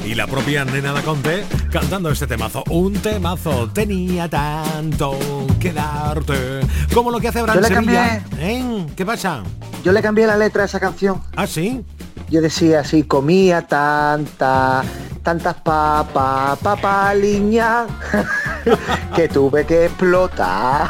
y 0.07 0.15
la 0.15 0.27
propia 0.27 0.65
Nena 0.65 0.93
da 0.93 1.03
Conte 1.03 1.45
cantando 1.71 2.11
este 2.11 2.27
temazo. 2.27 2.65
Un 2.71 2.95
temazo 2.95 3.69
tenía 3.69 4.27
tanto 4.31 5.19
que 5.61 5.75
darte. 5.75 6.61
Como 6.95 7.11
lo 7.11 7.21
que 7.21 7.29
hace 7.29 7.43
le 7.47 7.63
Sevilla. 7.63 8.25
¿Eh? 8.39 8.87
¿Qué 8.97 9.05
pasa? 9.05 9.43
Yo 9.85 9.93
le 9.93 10.01
cambié 10.01 10.27
la 10.27 10.39
letra 10.39 10.63
a 10.63 10.65
esa 10.65 10.81
canción. 10.81 11.21
¿Ah, 11.37 11.47
sí? 11.47 11.85
Yo 12.31 12.41
decía 12.41 12.81
así, 12.81 13.03
comía 13.03 13.67
tanta, 13.67 14.83
tantas 15.23 15.57
papas, 15.57 16.59
papaliña, 16.61 17.87
que 19.17 19.29
tuve 19.29 19.65
que 19.65 19.87
explotar, 19.87 20.89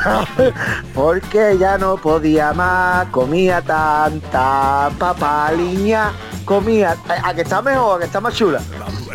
porque 0.94 1.56
ya 1.58 1.78
no 1.78 1.96
podía 1.96 2.52
más, 2.52 3.06
comía 3.08 3.60
tanta 3.62 4.90
papaliña, 4.98 6.12
comía, 6.44 6.96
a, 7.08 7.28
a 7.28 7.34
que 7.34 7.42
está 7.42 7.62
mejor, 7.62 7.96
a 7.96 7.98
que 8.00 8.06
está 8.06 8.20
más 8.20 8.34
chula. 8.34 8.60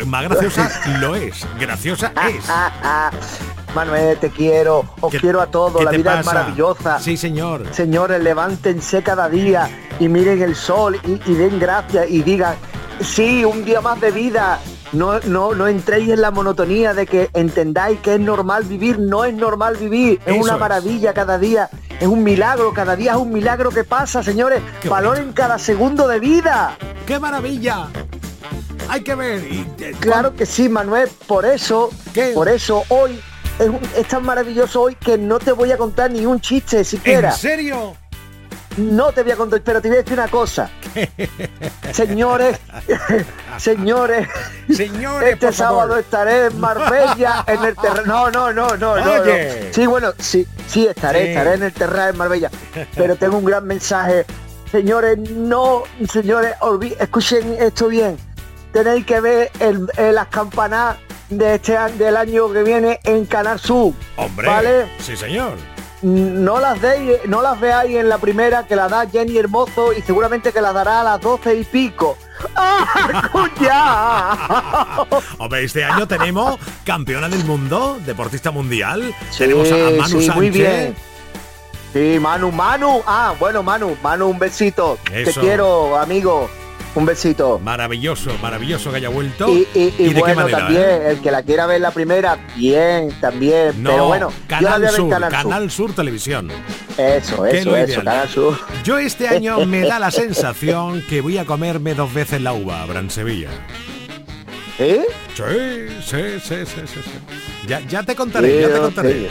Más 0.06 0.24
graciosa 0.24 0.70
lo 1.00 1.14
es. 1.14 1.46
Graciosa 1.58 2.12
es. 2.28 2.44
Manuel, 3.74 4.16
te 4.18 4.30
quiero, 4.30 4.84
os 5.00 5.12
quiero 5.14 5.40
a 5.40 5.46
todos, 5.48 5.78
¿Qué 5.78 5.84
la 5.84 5.90
vida 5.90 6.20
es 6.20 6.26
maravillosa. 6.26 7.00
Sí, 7.00 7.16
señor. 7.16 7.66
Señores, 7.72 8.22
levántense 8.22 9.02
cada 9.02 9.28
día 9.28 9.68
y 9.98 10.08
miren 10.08 10.40
el 10.42 10.54
sol 10.54 11.00
y, 11.04 11.20
y 11.28 11.34
den 11.34 11.58
gracias 11.58 12.08
y 12.08 12.22
digan, 12.22 12.54
sí, 13.00 13.44
un 13.44 13.64
día 13.64 13.80
más 13.80 14.00
de 14.00 14.12
vida. 14.12 14.60
No, 14.94 15.18
no, 15.20 15.54
no 15.54 15.66
entréis 15.66 16.08
en 16.10 16.20
la 16.20 16.30
monotonía 16.30 16.94
de 16.94 17.06
que 17.06 17.28
entendáis 17.34 17.98
que 18.00 18.14
es 18.14 18.20
normal 18.20 18.64
vivir, 18.64 18.98
no 18.98 19.24
es 19.24 19.34
normal 19.34 19.76
vivir, 19.76 20.20
es 20.24 20.34
Eso 20.34 20.42
una 20.44 20.54
es. 20.54 20.60
maravilla 20.60 21.12
cada 21.12 21.36
día, 21.38 21.68
es 22.00 22.06
un 22.06 22.22
milagro, 22.22 22.72
cada 22.72 22.94
día 22.96 23.12
es 23.12 23.18
un 23.18 23.32
milagro 23.32 23.70
que 23.70 23.84
pasa, 23.84 24.22
señores. 24.22 24.62
Valoren 24.88 25.32
cada 25.32 25.58
segundo 25.58 26.06
de 26.08 26.20
vida. 26.20 26.76
¡Qué 27.06 27.18
maravilla! 27.18 27.88
Hay 28.88 29.02
que 29.02 29.14
ver. 29.14 29.40
y- 29.50 29.66
Claro 30.00 30.34
que 30.34 30.46
sí, 30.46 30.68
Manuel, 30.68 31.08
por 31.26 31.44
eso, 31.44 31.90
por 32.34 32.48
eso 32.48 32.84
hoy 32.88 33.18
es, 33.58 33.68
un- 33.68 33.80
es 33.96 34.06
tan 34.08 34.22
maravilloso 34.24 34.82
hoy 34.82 34.94
que 34.94 35.16
no 35.18 35.38
te 35.38 35.52
voy 35.52 35.72
a 35.72 35.76
contar 35.78 36.10
ni 36.10 36.24
un 36.26 36.40
chiste 36.40 36.84
siquiera. 36.84 37.30
¿En 37.30 37.34
serio? 37.36 37.96
No 38.76 39.12
te 39.12 39.22
voy 39.22 39.32
a 39.32 39.36
contar, 39.36 39.60
pero 39.62 39.80
te 39.80 39.88
voy 39.88 39.98
a 39.98 40.00
decir 40.02 40.14
una 40.14 40.28
cosa. 40.28 40.68
Señores, 41.92 42.58
señores, 43.58 44.28
Señores, 44.74 45.34
este 45.34 45.52
favor. 45.52 45.54
sábado 45.54 45.98
estaré 45.98 46.46
en 46.46 46.60
Marbella 46.60 47.44
en 47.46 47.64
el 47.64 47.76
terreno. 47.76 48.04
No, 48.06 48.30
no, 48.30 48.52
no, 48.52 48.76
no, 48.76 48.96
no, 48.96 49.12
Oye. 49.22 49.66
no. 49.68 49.72
Sí, 49.74 49.86
bueno, 49.86 50.12
sí, 50.18 50.46
sí 50.66 50.86
estaré, 50.86 51.22
Sí. 51.22 51.28
estaré 51.30 51.54
en 51.54 51.62
el 51.62 51.72
terreno 51.72 52.08
en 52.08 52.16
Marbella. 52.16 52.50
Pero 52.96 53.16
tengo 53.16 53.38
un 53.38 53.44
gran 53.44 53.64
mensaje. 53.66 54.24
Señores, 54.70 55.18
no, 55.18 55.84
señores, 56.12 56.54
escuchen 56.98 57.56
esto 57.60 57.88
bien. 57.88 58.16
Tenéis 58.72 59.06
que 59.06 59.20
ver 59.20 59.50
el- 59.60 59.86
el- 59.96 60.14
las 60.16 60.26
campanadas 60.28 60.96
de 61.30 61.54
este 61.54 61.78
del 61.96 62.16
año 62.16 62.52
que 62.52 62.62
viene 62.64 62.98
en 63.04 63.24
Canal 63.26 63.60
Sur. 63.60 63.92
Hombre. 64.16 64.48
¿Vale? 64.48 64.86
Sí, 64.98 65.16
señor. 65.16 65.52
No 66.04 66.60
las 66.60 66.80
deis, 66.82 67.12
no 67.26 67.40
las 67.40 67.58
veáis 67.58 67.96
en 67.96 68.10
la 68.10 68.18
primera 68.18 68.66
que 68.66 68.76
la 68.76 68.88
da 68.88 69.06
Jenny 69.10 69.38
Hermoso 69.38 69.94
y 69.94 70.02
seguramente 70.02 70.52
que 70.52 70.60
la 70.60 70.74
dará 70.74 71.00
a 71.00 71.04
las 71.04 71.20
doce 71.20 71.54
y 71.54 71.64
pico. 71.64 72.18
¡Ah! 72.56 73.46
Hombre, 75.38 75.64
este 75.64 75.82
año 75.82 76.06
tenemos 76.06 76.58
campeona 76.84 77.30
del 77.30 77.46
mundo, 77.46 77.98
deportista 78.04 78.50
mundial. 78.50 79.14
tenemos 79.38 79.72
a 79.72 79.76
Manu 79.76 80.20
sí, 80.20 80.26
Sánchez. 80.26 80.36
muy 80.36 80.50
bien. 80.50 80.94
Sí, 81.94 82.18
Manu, 82.20 82.52
Manu. 82.52 83.02
Ah, 83.06 83.32
bueno, 83.38 83.62
Manu, 83.62 83.96
Manu, 84.02 84.28
un 84.28 84.38
besito. 84.38 84.98
Eso. 85.10 85.40
Te 85.40 85.46
quiero, 85.46 85.96
amigo. 85.96 86.50
Un 86.94 87.06
besito. 87.06 87.58
Maravilloso, 87.58 88.30
maravilloso 88.40 88.90
que 88.92 88.98
haya 88.98 89.08
vuelto. 89.08 89.48
Y, 89.48 89.66
y- 89.74 89.94
y 89.98 90.08
de 90.08 90.14
qué 90.14 90.20
bueno, 90.20 90.34
manera, 90.42 90.58
también, 90.58 90.82
eh? 90.84 91.10
el 91.10 91.20
que 91.20 91.30
la 91.32 91.42
quiera 91.42 91.66
ver 91.66 91.80
la 91.80 91.90
primera, 91.90 92.38
bien, 92.54 93.10
también. 93.20 93.82
No, 93.82 93.90
Pero 93.90 94.06
bueno, 94.06 94.30
yo 94.30 94.60
la 94.60 94.70
Canal 94.70 94.90
Sur, 94.90 95.10
Canal, 95.10 95.30
Canal 95.32 95.70
Sur. 95.70 95.88
Sur 95.88 95.96
Televisión. 95.96 96.50
Eso, 96.96 97.46
eso, 97.46 97.76
eso. 97.76 98.04
Canal 98.04 98.28
Sur. 98.28 98.56
Yo 98.84 98.98
este 98.98 99.26
año 99.28 99.64
me 99.66 99.80
da 99.80 99.98
la 99.98 100.10
sensación 100.12 101.02
que 101.08 101.20
voy 101.20 101.36
a 101.38 101.44
comerme 101.44 101.94
dos 101.94 102.14
veces 102.14 102.40
la 102.40 102.52
uva, 102.52 102.86
Bran 102.86 103.10
Sevilla. 103.10 103.48
¿Eh? 104.78 105.04
Sí, 105.34 105.42
sí, 106.04 106.16
sí, 106.40 106.54
sí, 106.64 106.80
sí, 106.86 107.00
sí. 107.02 107.10
Ya, 107.66 107.80
ya 107.80 108.02
te 108.04 108.14
contaré, 108.14 108.60
ya 108.60 108.68
te 108.72 108.78
contaré. 108.78 109.12
sí. 109.12 109.26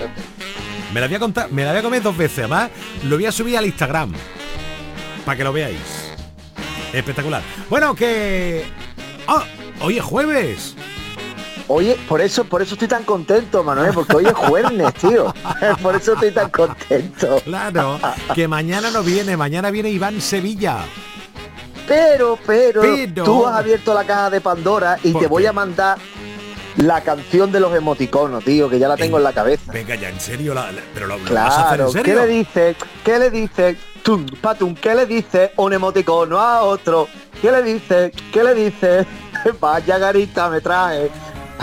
Me 0.94 1.00
la 1.00 1.08
voy 1.08 1.16
a 1.16 1.20
contar, 1.20 1.50
me 1.52 1.64
la 1.64 1.72
voy 1.72 1.80
a 1.80 1.84
comer 1.84 2.02
dos 2.02 2.16
veces, 2.18 2.40
además 2.40 2.70
lo 3.06 3.16
voy 3.16 3.26
a 3.26 3.32
subir 3.32 3.58
al 3.58 3.66
Instagram. 3.66 4.12
Para 5.26 5.38
que 5.38 5.44
lo 5.46 5.54
veáis. 5.54 6.03
Espectacular. 6.94 7.42
Bueno, 7.70 7.96
que. 7.96 8.66
¡Ah! 9.28 9.44
hoy 9.82 9.98
es 9.98 10.04
jueves. 10.04 10.76
Oye, 11.68 11.98
por 12.10 12.20
eso, 12.22 12.44
por 12.44 12.62
eso 12.62 12.76
estoy 12.76 12.90
tan 12.90 13.04
contento, 13.04 13.64
Manuel, 13.64 13.94
porque 13.94 14.18
hoy 14.18 14.26
es 14.26 14.34
jueves, 14.34 14.94
tío. 14.96 15.34
Por 15.82 15.96
eso 15.96 16.14
estoy 16.14 16.32
tan 16.32 16.50
contento. 16.50 17.40
Claro, 17.46 18.00
que 18.36 18.50
mañana 18.50 18.92
no 18.92 19.02
viene, 19.02 19.38
mañana 19.38 19.72
viene 19.72 19.90
Iván 19.90 20.20
Sevilla. 20.20 20.80
Pero, 21.88 22.38
pero, 22.46 22.82
Pero- 22.82 23.24
tú 23.24 23.48
has 23.48 23.56
abierto 23.60 23.94
la 23.94 24.04
caja 24.04 24.30
de 24.30 24.42
Pandora 24.42 25.00
y 25.04 25.14
¿Por 25.14 25.22
te 25.22 25.28
voy 25.28 25.46
a 25.46 25.54
mandar 25.54 25.98
la 26.76 27.00
canción 27.02 27.50
de 27.52 27.62
los 27.62 27.74
emoticonos, 27.74 28.44
tío, 28.44 28.70
que 28.70 28.78
ya 28.78 28.90
la 28.90 28.98
tengo 28.98 29.18
en 29.18 29.24
la 29.24 29.32
cabeza. 29.34 29.72
Venga 29.72 29.96
ya, 29.96 30.10
en 30.10 30.20
serio, 30.20 30.54
la- 30.54 30.70
la- 30.72 30.82
pero 30.94 31.08
lo, 31.08 31.18
lo 31.18 31.34
vas 31.34 31.54
a 31.58 31.66
hacer 31.72 31.78
Claro, 31.78 32.04
¿qué 32.04 32.14
le 32.16 32.28
dice? 32.28 32.76
¿Qué 33.06 33.20
le 33.20 33.30
dice? 33.32 33.78
Tum, 34.04 34.26
patum, 34.42 34.76
¿qué 34.76 34.94
le 34.96 35.06
dice 35.06 35.52
un 35.58 35.72
emoticono 35.72 36.38
a 36.40 36.62
otro? 36.64 37.08
¿Qué 37.42 37.52
le 37.52 37.64
dice? 37.64 38.12
¿Qué 38.34 38.44
le 38.44 38.54
dice? 38.54 39.06
Vaya 39.62 39.98
garita 39.98 40.50
me 40.50 40.60
trae. 40.60 41.10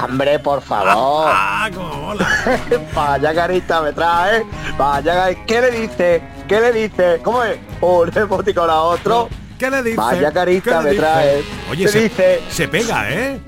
Hombre, 0.02 0.38
por 0.38 0.62
favor. 0.62 1.30
Ah. 1.32 1.68
Vaya 2.94 3.32
garita 3.32 3.82
me 3.82 3.92
trae. 3.92 4.42
Vaya 4.78 5.14
garita. 5.14 5.42
¿Qué 5.46 5.60
le 5.60 5.70
dice? 5.72 6.22
¿Qué 6.48 6.60
le 6.60 6.72
dice? 6.72 7.20
¿Cómo 7.22 7.44
es? 7.44 7.58
Un 7.82 8.10
emoticono 8.16 8.72
a 8.72 8.82
otro. 8.84 9.28
¿Qué 9.58 9.70
le 9.70 9.82
dice? 9.82 9.96
Vaya 9.96 10.32
carita 10.32 10.78
¿Qué 10.78 10.84
me 10.84 10.90
dice? 10.90 11.02
trae. 11.02 11.44
Oye, 11.70 11.84
¿Qué 11.84 11.90
se, 11.92 12.00
dice? 12.00 12.40
se 12.48 12.68
pega, 12.68 13.10
¿eh? 13.10 13.38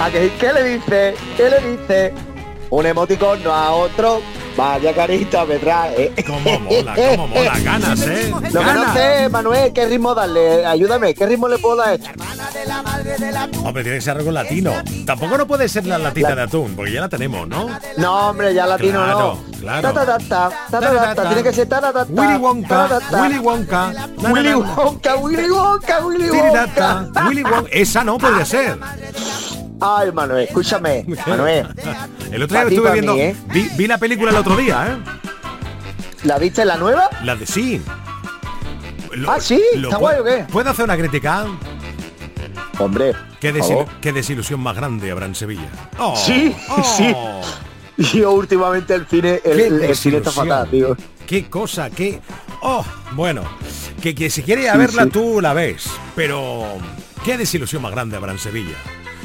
¿A 0.00 0.10
que- 0.10 0.32
¿Qué 0.40 0.52
le 0.52 0.64
dice? 0.64 1.14
¿Qué 1.36 1.50
le 1.50 1.60
dice? 1.76 2.14
Un 2.70 2.86
emoticono 2.86 3.52
a 3.52 3.72
otro. 3.72 4.22
Vaya 4.56 4.94
carita 4.94 5.44
me 5.44 5.58
trae. 5.58 6.12
Cómo 6.26 6.60
mola, 6.60 6.94
cómo 6.94 7.26
mola. 7.28 7.52
Ganas, 7.64 8.00
¿eh? 8.06 8.30
Lo 8.30 8.40
que 8.40 8.50
no 8.52 8.60
Ganas. 8.60 8.94
sé, 8.94 9.28
Manuel, 9.28 9.72
¿qué 9.72 9.86
ritmo 9.86 10.14
darle? 10.14 10.64
Ayúdame, 10.64 11.12
¿qué 11.14 11.26
ritmo 11.26 11.48
le 11.48 11.58
puedo 11.58 11.76
dar 11.76 11.94
esto? 11.94 12.08
Hombre, 13.64 13.82
tiene 13.82 13.98
que 13.98 14.02
ser 14.02 14.16
algo 14.16 14.30
latino. 14.30 14.72
Tampoco 15.06 15.36
no 15.38 15.46
puede 15.46 15.68
ser 15.68 15.86
la 15.86 15.98
latita 15.98 16.34
de 16.34 16.42
atún, 16.42 16.74
porque 16.76 16.92
ya 16.92 17.00
la 17.00 17.08
tenemos, 17.08 17.48
¿no? 17.48 17.68
No, 17.96 18.28
hombre, 18.30 18.54
ya 18.54 18.66
latino 18.66 19.02
Claro, 19.02 19.38
no. 19.52 19.58
claro. 19.60 19.92
Ta. 20.28 20.50
Tiene 21.28 21.42
que 21.42 21.52
ser 21.52 21.68
ta, 21.68 21.80
ta, 21.80 21.92
ta, 21.92 22.04
ta, 22.04 22.12
Willy 22.12 22.36
Wonka. 22.36 23.00
Willy 23.12 23.38
Wonka. 23.38 23.92
Willy. 24.18 24.52
Wonka, 24.54 25.16
Willy 25.16 25.48
Wonka, 25.50 25.98
Willy 26.04 26.30
Wonka. 26.30 27.10
Willy 27.28 27.42
Wonka. 27.42 27.68
Esa 27.72 28.04
no 28.04 28.18
podría 28.18 28.44
ser. 28.44 28.78
Ay, 29.80 30.12
Manuel, 30.12 30.44
escúchame, 30.46 31.04
Manuel. 31.26 31.66
El 32.30 32.42
otro 32.42 32.58
día 32.60 32.68
estuve 32.68 32.92
viendo. 32.92 33.14
mí, 33.14 33.20
¿eh? 33.20 33.36
vi, 33.52 33.68
vi 33.76 33.86
la 33.86 33.98
película 33.98 34.30
el 34.30 34.36
otro 34.36 34.56
día, 34.56 34.86
¿eh? 34.88 34.96
¿La 36.24 36.38
viste 36.38 36.64
la 36.64 36.76
nueva? 36.76 37.10
La 37.22 37.36
de 37.36 37.46
sí. 37.46 37.82
Lo- 39.12 39.30
Ah, 39.30 39.38
¿sí? 39.40 39.62
lo 39.76 39.88
¿Está 39.88 39.96
pu- 39.98 40.00
guay 40.00 40.18
o 40.20 40.24
qué? 40.24 40.46
¿Puedo 40.50 40.70
hacer 40.70 40.84
una 40.84 40.96
crítica? 40.96 41.44
Hombre, 42.78 43.12
Qué, 43.40 43.52
desilusión 44.12 44.58
más 44.60 44.74
grande 44.74 45.10
habrá 45.10 45.26
en 45.26 45.34
Sevilla. 45.34 45.68
Oh, 45.98 46.16
Sí, 46.16 46.54
oh. 46.70 46.82
sí. 46.82 47.14
Yo 48.18 48.32
últimamente 48.32 48.94
el 48.94 49.06
cine, 49.06 49.40
el, 49.44 49.60
el- 49.60 49.96
cine 49.96 50.16
está 50.16 50.30
fatal, 50.32 50.68
tío. 50.70 50.96
Qué 51.26 51.48
cosa, 51.48 51.90
qué... 51.90 52.20
Oh, 52.62 52.84
bueno, 53.12 53.42
que, 54.02 54.14
que 54.14 54.30
si 54.30 54.42
quieres 54.42 54.68
a 54.68 54.72
Sí, 54.72 54.78
verla 54.78 55.04
sí. 55.04 55.10
tú 55.10 55.40
la 55.40 55.52
ves, 55.52 55.88
pero 56.16 56.64
qué 57.24 57.36
desilusión 57.38 57.82
más 57.82 57.92
grande 57.92 58.16
habrá 58.16 58.32
en 58.32 58.38
Sevilla. 58.38 58.76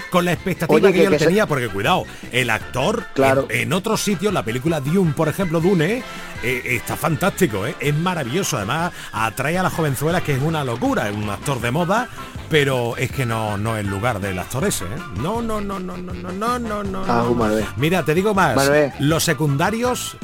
Con 0.09 0.25
la 0.25 0.33
expectativa 0.33 0.75
Oye, 0.75 0.87
que, 0.87 0.93
que- 0.99 1.03
yo 1.03 1.09
le 1.09 1.15
que 1.17 1.19
se- 1.23 1.25
tenía, 1.27 1.45
porque 1.45 1.67
cuidado, 1.69 2.03
el 2.31 2.49
actor 2.49 3.05
Claro. 3.13 3.47
en, 3.49 3.61
en 3.61 3.73
otros 3.73 4.01
sitios, 4.01 4.33
la 4.33 4.43
película 4.43 4.79
Dune, 4.79 5.13
por 5.13 5.27
ejemplo, 5.27 5.59
Dune, 5.61 6.01
eh, 6.43 6.61
está 6.65 6.95
fantástico, 6.95 7.67
¿eh? 7.67 7.75
es 7.79 7.93
maravilloso, 7.95 8.57
además 8.57 8.91
atrae 9.11 9.57
a 9.57 9.63
las 9.63 9.73
jovenzuelas 9.73 10.23
que 10.23 10.33
es 10.33 10.41
una 10.41 10.63
locura, 10.63 11.09
es 11.09 11.15
un 11.15 11.29
actor 11.29 11.59
de 11.61 11.69
moda, 11.71 12.07
pero 12.49 12.97
es 12.97 13.11
que 13.11 13.25
no, 13.25 13.57
no 13.57 13.77
es 13.77 13.83
el 13.85 13.89
lugar 13.91 14.19
del 14.19 14.39
actor 14.39 14.65
ese, 14.65 14.85
¿eh? 14.85 14.89
No, 15.21 15.41
no, 15.41 15.61
no, 15.61 15.79
no, 15.79 15.95
no, 15.97 16.13
no, 16.13 16.31
no, 16.31 16.57
no, 16.59 16.83
no. 16.83 17.03
Ah, 17.07 17.23
no. 17.29 17.49
Mira, 17.77 18.03
te 18.03 18.13
digo 18.15 18.33
más, 18.33 18.55
Manuel. 18.55 18.91
los 18.99 19.23
secundarios 19.23 20.17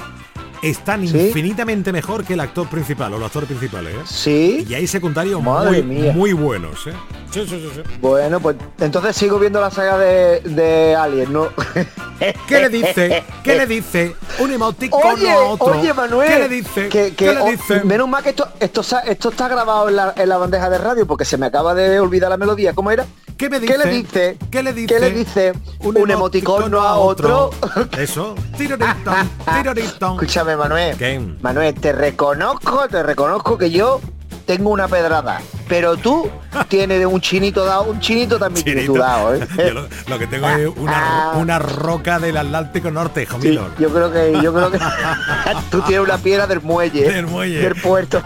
están 0.64 1.08
¿Sí? 1.08 1.16
infinitamente 1.28 1.92
mejor 1.92 2.24
que 2.24 2.34
el 2.34 2.40
actor 2.40 2.68
principal 2.70 3.14
o 3.14 3.20
los 3.20 3.28
actores 3.28 3.48
principales, 3.50 3.94
¿eh? 3.94 4.00
Sí. 4.06 4.66
Y 4.68 4.74
hay 4.74 4.88
secundarios 4.88 5.44
Madre 5.44 5.84
muy, 5.84 5.96
mía. 6.02 6.14
muy 6.14 6.34
buenos, 6.34 6.88
¿eh? 6.88 6.94
Sí, 7.36 7.46
sí, 7.46 7.60
sí, 7.60 7.70
sí. 7.76 7.82
Bueno, 8.00 8.40
pues 8.40 8.56
entonces 8.80 9.14
sigo 9.14 9.38
viendo 9.40 9.60
la 9.60 9.70
saga 9.70 9.98
de, 9.98 10.40
de 10.40 10.96
Alien, 10.96 11.34
¿no? 11.34 11.50
¿Qué 12.48 12.62
le 12.62 12.70
dice? 12.70 13.26
¿Qué 13.44 13.58
le 13.58 13.68
dice? 13.68 14.16
Un 14.40 14.54
emoticono 14.54 15.14
Oye, 15.16 15.30
a 15.30 15.40
otro. 15.40 15.66
oye, 15.78 15.94
Manuel. 15.94 16.30
¿Qué 16.30 16.40
le 16.40 16.48
dice? 16.48 16.88
Que, 16.88 17.14
que- 17.14 17.26
¿Qué 17.26 17.34
le 17.36 17.52
dice? 17.52 17.84
menos 17.84 18.08
mal 18.08 18.24
que 18.24 18.30
esto, 18.30 18.48
esto, 18.58 18.82
esto 19.06 19.30
está 19.30 19.50
grabado 19.50 19.90
en 19.90 19.98
la, 19.98 20.14
en 20.16 20.30
la 20.30 20.38
bandeja 20.38 20.70
de 20.70 20.78
radio 20.78 21.06
porque 21.06 21.26
se 21.26 21.38
me 21.38 21.48
acaba 21.48 21.76
de 21.76 22.00
olvidar 22.00 22.30
la 22.30 22.38
melodía. 22.38 22.72
¿Cómo 22.74 22.90
era? 22.90 23.06
¿Qué 23.36 23.50
me 23.50 23.60
¿Qué 23.60 23.78
le 23.78 23.90
dice? 23.90 24.38
dice? 24.38 24.38
¿Qué 24.50 24.64
le 24.64 24.72
dice? 24.72 24.94
¿Qué 24.94 25.00
le 25.02 25.12
dice? 25.12 25.54
Un, 25.82 26.10
emoticono 26.10 26.80
a 26.84 26.96
otro. 26.96 27.50
Eso. 27.98 28.36
Tiroritón, 28.58 29.30
tiroritón. 29.58 30.14
Escúchame, 30.14 30.56
Manuel. 30.56 30.96
¿Qué? 30.96 31.20
Manuel, 31.42 31.76
te 31.76 31.92
reconozco, 31.92 32.88
te 32.88 33.04
reconozco 33.04 33.58
que 33.58 33.72
yo 33.72 34.00
tengo 34.46 34.70
una 34.70 34.88
pedrada. 34.88 35.42
Pero 35.68 35.98
tú 35.98 36.30
tienes 36.68 37.06
un 37.06 37.20
chinito 37.20 37.66
dado, 37.66 37.84
un 37.84 38.00
chinito 38.00 38.38
también 38.38 38.64
tú 38.64 38.72
Chinito. 38.72 38.94
dado, 38.94 39.34
¿eh? 39.36 39.48
Yo 39.58 39.74
lo, 39.74 39.88
lo 40.08 40.20
que 40.20 40.28
tengo 40.28 40.48
es 40.50 40.70
una, 40.78 41.32
una 41.36 41.58
roca 41.60 42.20
del 42.20 42.38
Atlántico 42.38 42.92
Norte, 42.92 43.24
hijo 43.24 43.40
Sí, 43.42 43.60
yo 43.80 43.90
creo 43.90 44.12
que 44.12 44.40
yo 44.42 44.54
creo 44.54 44.72
que 44.72 44.80
tú 45.72 45.82
tienes 45.82 46.06
una 46.08 46.18
piedra 46.18 46.46
del 46.48 46.62
muelle, 46.62 47.08
¿eh? 47.08 47.12
Del 47.12 47.28
muelle. 47.28 47.60
del 47.62 47.76
puerto. 47.76 48.22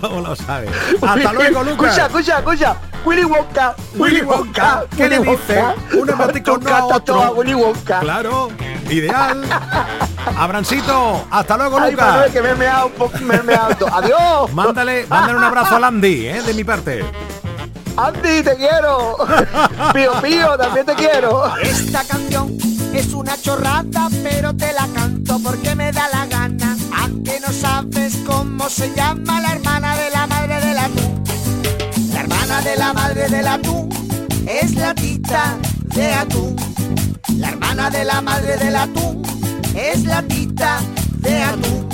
¿Cómo 0.00 0.20
lo 0.28 0.36
sabes? 0.36 0.70
Hasta 1.00 1.32
luego, 1.32 1.62
Lucas. 1.62 1.96
Escucha, 1.96 2.06
escucha, 2.06 2.38
escucha. 2.38 2.76
Willy 3.04 3.24
Wonka, 3.24 3.74
Willy 3.96 4.22
Wonka, 4.22 4.84
¿Qué 4.96 5.08
le 5.10 5.18
Willy 5.18 5.32
dice? 5.32 5.58
Wonka. 5.62 5.96
Un 5.98 6.08
emoticono 6.10 6.58
Tú 6.58 6.68
a 6.72 6.84
otro. 6.86 7.22
a 7.22 7.30
Willy 7.32 7.52
Wonka. 7.54 8.00
Claro, 8.00 8.48
ideal. 8.88 9.44
Abrancito, 10.38 11.26
hasta 11.30 11.56
luego, 11.58 11.78
Ay, 11.78 11.92
Lucas. 11.92 12.06
Manuel, 12.08 12.32
que 12.32 12.40
me 12.42 12.50
he 12.50 12.54
meado, 12.54 12.86
un 12.86 12.92
poco- 12.92 13.18
me 13.20 13.34
he 13.36 13.42
meado. 13.42 13.76
Adiós. 13.92 14.52
Mándale, 14.54 15.06
mándale 15.06 15.36
un 15.38 15.44
abrazo 15.44 15.78
al 15.84 15.94
Andy, 15.94 16.26
¿eh? 16.28 16.42
de 16.42 16.54
mi 16.54 16.64
parte. 16.64 17.04
Andy, 17.96 18.42
te 18.42 18.56
quiero. 18.56 19.16
Pío, 19.92 20.12
pío, 20.22 20.56
también 20.56 20.86
te 20.86 20.94
quiero. 20.94 21.54
Esta 21.58 22.02
canción 22.04 22.56
es 22.94 23.12
una 23.12 23.36
chorrada, 23.40 24.08
pero 24.22 24.54
te 24.54 24.72
la 24.72 24.88
canto 24.94 25.38
porque 25.40 25.74
me 25.74 25.92
da 25.92 26.08
la 26.08 26.26
gana. 26.26 26.76
Aunque 27.02 27.38
no 27.40 27.52
sabes 27.52 28.16
cómo 28.26 28.68
se 28.70 28.94
llama 28.94 29.40
la 29.40 29.52
hermana 29.52 29.96
de 29.96 30.10
la 30.10 30.26
madre 30.26 30.60
del 30.60 30.78
atún. 30.78 31.24
La 32.12 32.20
hermana 32.20 32.62
de 32.62 32.76
la 32.76 32.92
madre 32.92 33.28
del 33.28 33.46
atún 33.46 33.88
es 34.46 34.74
la 34.76 34.94
tita 34.94 35.58
de 35.94 36.12
atún. 36.12 36.56
La 37.36 37.50
hermana 37.50 37.90
de 37.90 38.04
la 38.04 38.20
madre 38.22 38.56
del 38.56 38.76
atún 38.76 39.22
es 39.74 40.04
la 40.04 40.22
tita 40.22 40.80
de 41.18 41.42
atún. 41.42 41.88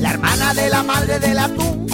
La 0.00 0.10
hermana 0.10 0.52
de 0.54 0.68
la 0.68 0.82
madre 0.82 1.20
del 1.20 1.38
atún 1.38 1.93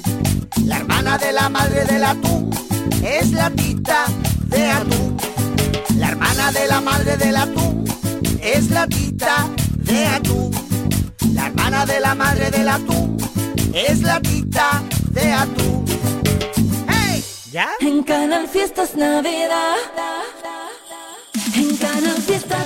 La 0.71 0.77
hermana 0.77 1.17
de 1.17 1.33
la 1.33 1.49
madre 1.49 1.83
del 1.83 2.01
atún 2.01 2.49
es 3.03 3.33
la 3.33 3.49
tita 3.49 4.05
de 4.47 4.71
atún. 4.71 5.17
La 5.97 6.07
hermana 6.11 6.49
de 6.53 6.65
la 6.65 6.79
madre 6.79 7.17
del 7.17 7.35
atún 7.35 7.83
es 8.41 8.69
la 8.69 8.87
tita 8.87 9.49
de 9.75 10.05
atún. 10.05 10.49
La 11.33 11.47
hermana 11.47 11.85
de 11.85 11.99
la 11.99 12.15
madre 12.15 12.51
del 12.51 12.69
atún 12.69 13.17
es 13.73 14.01
la 14.01 14.21
tita 14.21 14.81
de 15.09 15.33
atún. 15.33 15.85
¡Hey! 16.87 17.21
¿Ya? 17.51 17.71
En 17.81 18.03
Canal 18.03 18.47
Fiestas 18.47 18.95
Navidad. 18.95 19.75
En 21.53 21.75
Canal 21.75 22.21
Fiestas 22.21 22.65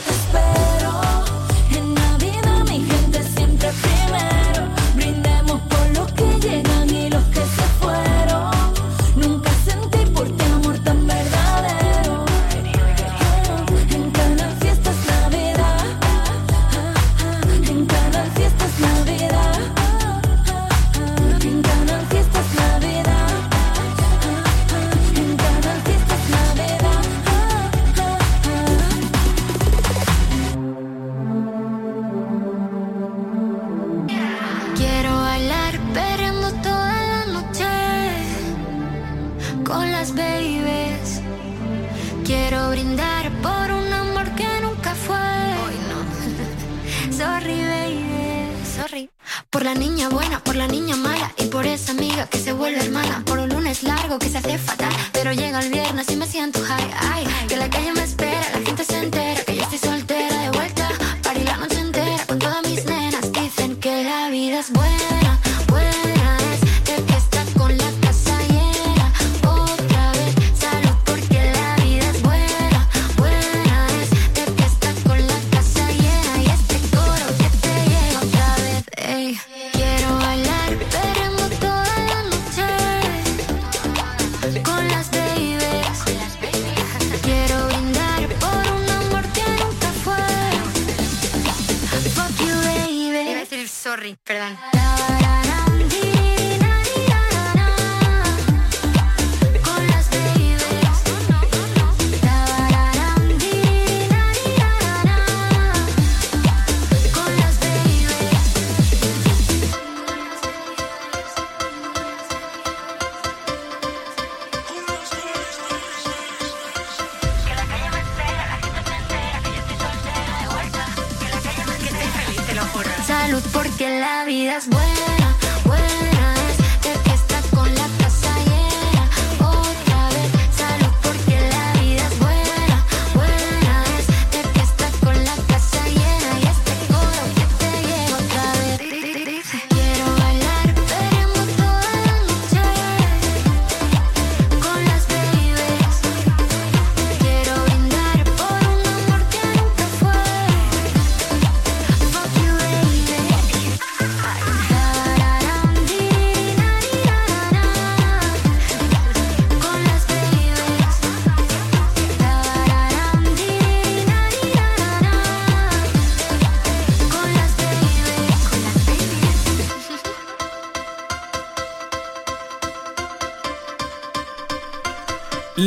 niña 49.76 50.10
buena, 50.10 50.44
por 50.44 50.56
la 50.56 50.68
niña 50.68 50.96
mala 50.96 51.32
y 51.38 51.46
por 51.46 51.66
esa 51.66 51.92
amiga 51.92 52.28
que 52.28 52.40
se 52.40 52.54
vuelve 52.54 52.80
hermana. 52.80 53.24
Por 53.26 53.40
un 53.40 53.50
lunes 53.50 53.84
largo 53.84 54.20
que 54.20 54.30
se 54.30 54.38
hace 54.38 54.58
fatal, 54.58 54.75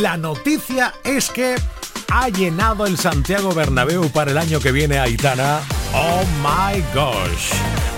La 0.09 0.17
noticia 0.17 0.95
es 1.05 1.29
que 1.29 1.55
ha 2.11 2.31
llenado 2.31 2.87
el 2.87 2.97
Santiago 2.97 3.53
Bernabéu 3.53 4.09
para 4.09 4.31
el 4.31 4.39
año 4.39 4.59
que 4.59 4.73
viene 4.73 4.99
Aitana. 4.99 5.61
Oh 5.93 6.23
my 6.41 6.83
gosh. 6.95 7.53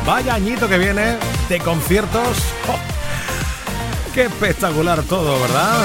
Vaya 0.04 0.34
añito 0.34 0.68
que 0.68 0.76
viene 0.76 1.18
de 1.48 1.58
conciertos. 1.60 2.38
Qué 4.12 4.22
espectacular 4.22 5.04
todo, 5.04 5.40
¿verdad? 5.40 5.84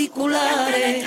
Auriculares 0.00 1.04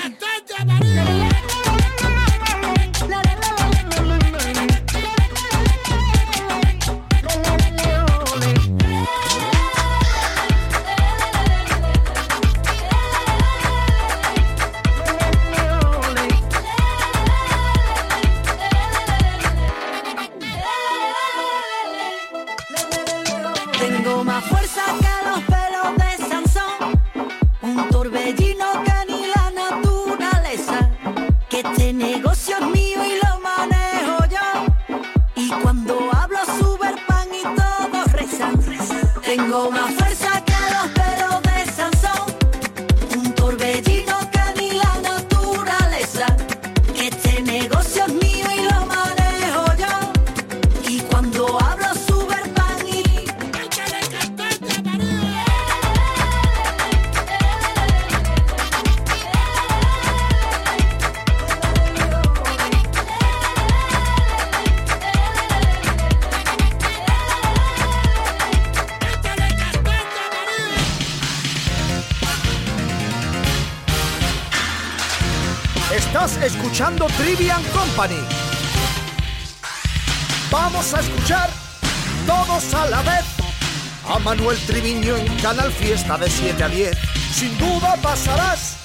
Fiesta 86.03 86.17
de 86.17 86.29
7 86.29 86.63
a 86.63 86.67
10. 86.67 86.97
Sin 87.33 87.57
duda 87.57 87.95
pasarás, 88.01 88.75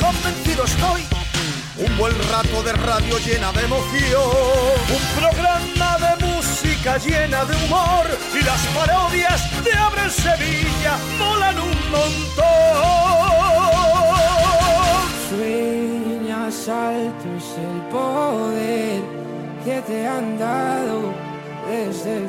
convencido 0.00 0.64
estoy, 0.64 1.02
un 1.78 1.96
buen 1.96 2.12
rato 2.30 2.62
de 2.62 2.72
radio 2.72 3.18
llena 3.18 3.52
de 3.52 3.64
emoción. 3.64 4.22
Un 4.90 5.20
programa 5.20 5.96
de 5.98 6.26
música 6.26 6.98
llena 6.98 7.44
de 7.46 7.56
humor 7.64 8.06
y 8.34 8.44
las 8.44 8.60
parodias 8.76 9.64
de 9.64 9.72
Abre 9.72 10.10
Sevilla 10.10 10.98
molan 11.18 11.58
un 11.58 11.90
montón. 11.90 12.46
Sueñas 15.30 16.68
alto 16.68 17.28
es 17.38 17.48
el 17.66 17.80
poder 17.90 19.02
que 19.64 19.80
te 19.86 20.06
han 20.06 20.38
dado 20.38 21.14
desde 21.70 22.16
el 22.18 22.28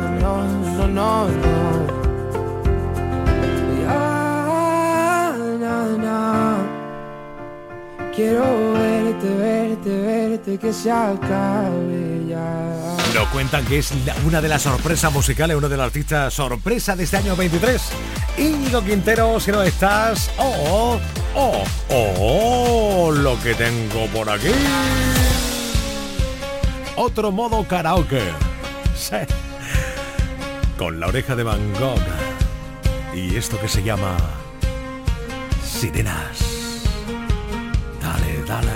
no, 0.91 1.27
no. 1.27 1.87
Ya, 3.81 5.35
na, 5.59 5.97
na. 5.97 6.57
Quiero 8.15 8.73
verte, 8.73 9.29
verte, 9.35 9.89
verte, 9.89 10.57
que 10.57 10.73
se 10.73 10.91
acabe 10.91 12.25
ya. 12.27 12.97
Nos 13.15 13.27
cuentan 13.29 13.65
que 13.65 13.79
es 13.79 13.91
una 14.25 14.41
de 14.41 14.49
las 14.49 14.61
sorpresas 14.61 15.11
musicales, 15.11 15.57
uno 15.57 15.69
de 15.69 15.77
los 15.77 15.85
artistas 15.85 16.33
sorpresa 16.33 16.95
de 16.95 17.03
este 17.03 17.17
año 17.17 17.35
23. 17.35 17.81
Íñigo 18.37 18.81
Quintero, 18.83 19.39
si 19.39 19.51
no 19.51 19.61
estás... 19.63 20.31
Oh, 20.37 20.99
oh, 21.35 21.63
oh, 21.89 23.11
lo 23.11 23.39
que 23.41 23.53
tengo 23.55 24.07
por 24.07 24.29
aquí. 24.29 24.51
Otro 26.95 27.31
modo 27.31 27.67
karaoke. 27.67 28.21
Con 30.81 30.99
la 30.99 31.09
oreja 31.09 31.35
de 31.35 31.43
Van 31.43 31.61
Gogh. 31.73 32.01
Y 33.13 33.35
esto 33.35 33.59
que 33.59 33.67
se 33.67 33.83
llama... 33.83 34.17
Sirenas. 35.63 36.39
Dale, 38.01 38.43
dale. 38.47 38.71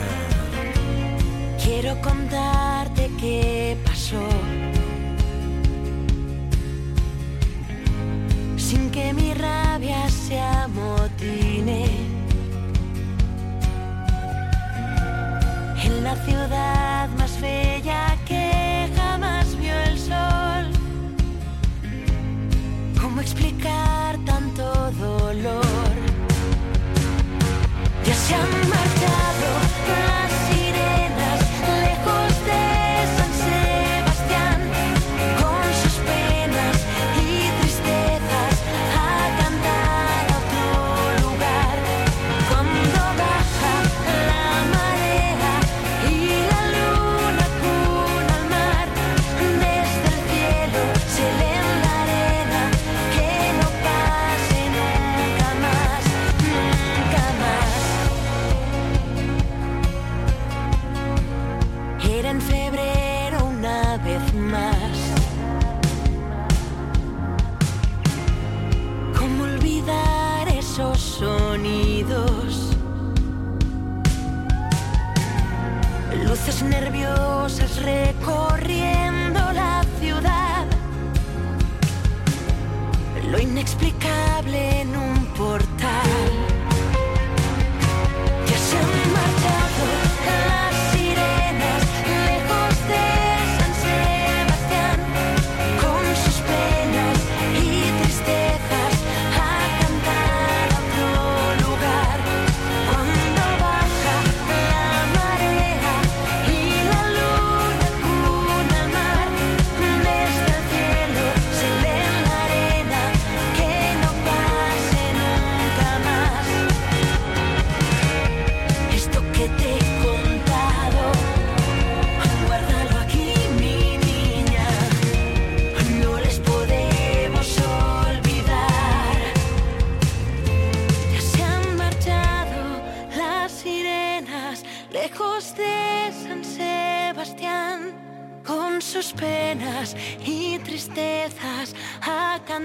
Quiero 1.64 2.00
contarte 2.02 3.10
qué 3.20 3.76
pasó. 3.84 4.22
Sin 8.56 8.92
que 8.92 9.12
mi 9.12 9.34
rabia 9.34 10.08
se 10.08 10.40
amotine. 10.40 11.88
En 15.84 16.04
la 16.04 16.16
ciudad 16.18 17.10
más 17.18 17.42
bella 17.42 18.16
que 18.28 18.92
jamás 18.96 19.58
vio 19.58 19.74
el 19.74 19.98
sol. 19.98 20.45
¿Cómo 23.16 23.24
explicar 23.24 24.18
tanto 24.26 24.92
dolor? 24.92 25.96
Ya 28.06 28.14
se 28.14 28.36
han 28.36 28.70
marchado 28.70 29.48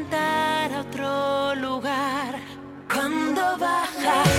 cantar 0.01 0.73
a 0.73 0.81
otro 0.81 1.55
lugar. 1.57 2.41
Cuando 2.89 3.59
baja 3.59 4.30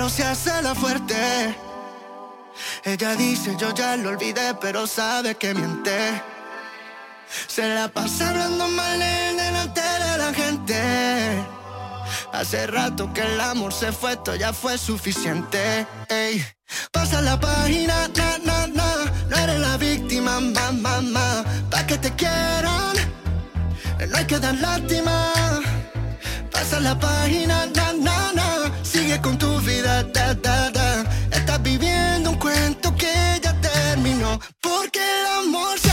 pero 0.00 0.08
se 0.08 0.24
hace 0.24 0.62
la 0.62 0.74
fuerte. 0.74 1.54
Ella 2.84 3.14
dice, 3.16 3.54
yo 3.58 3.74
ya 3.74 3.98
lo 3.98 4.08
olvidé, 4.08 4.54
pero 4.58 4.86
sabe 4.86 5.34
que 5.34 5.52
miente. 5.52 6.22
Se 7.46 7.68
la 7.68 7.86
pasa 7.86 8.30
hablando 8.30 8.66
mal 8.68 9.02
en 9.02 9.36
delante 9.36 9.82
de 9.82 10.16
la 10.16 10.32
gente. 10.32 11.44
Hace 12.32 12.66
rato 12.66 13.12
que 13.12 13.20
el 13.20 13.38
amor 13.42 13.74
se 13.74 13.92
fue, 13.92 14.12
esto 14.12 14.34
ya 14.36 14.54
fue 14.54 14.78
suficiente. 14.78 15.86
Ey. 16.08 16.46
Pasa 16.90 17.20
la 17.20 17.38
página, 17.38 18.08
na, 18.16 18.38
na, 18.38 18.66
na. 18.68 18.94
No 19.28 19.36
eres 19.36 19.60
la 19.60 19.76
víctima, 19.76 20.40
ma, 20.40 20.72
ma, 20.72 21.02
ma. 21.02 21.44
Pa' 21.70 21.84
que 21.86 21.98
te 21.98 22.10
quieran, 22.12 22.96
no 24.08 24.16
hay 24.16 24.24
que 24.24 24.38
dar 24.38 24.54
lástima. 24.54 25.30
Pasa 26.50 26.80
la 26.80 26.98
página, 26.98 27.66
na, 27.66 27.89
na, 27.89 27.89
na. 27.89 27.89
Sigue 29.10 29.22
con 29.22 29.36
tu 29.38 29.58
vida, 29.62 30.04
da. 30.04 31.04
Estás 31.32 31.60
viviendo 31.64 32.30
un 32.30 32.36
cuento 32.36 32.94
que 32.94 33.40
ya 33.42 33.52
terminó. 33.60 34.38
Porque 34.60 35.00
el 35.00 35.48
amor 35.48 35.76
se 35.80 35.89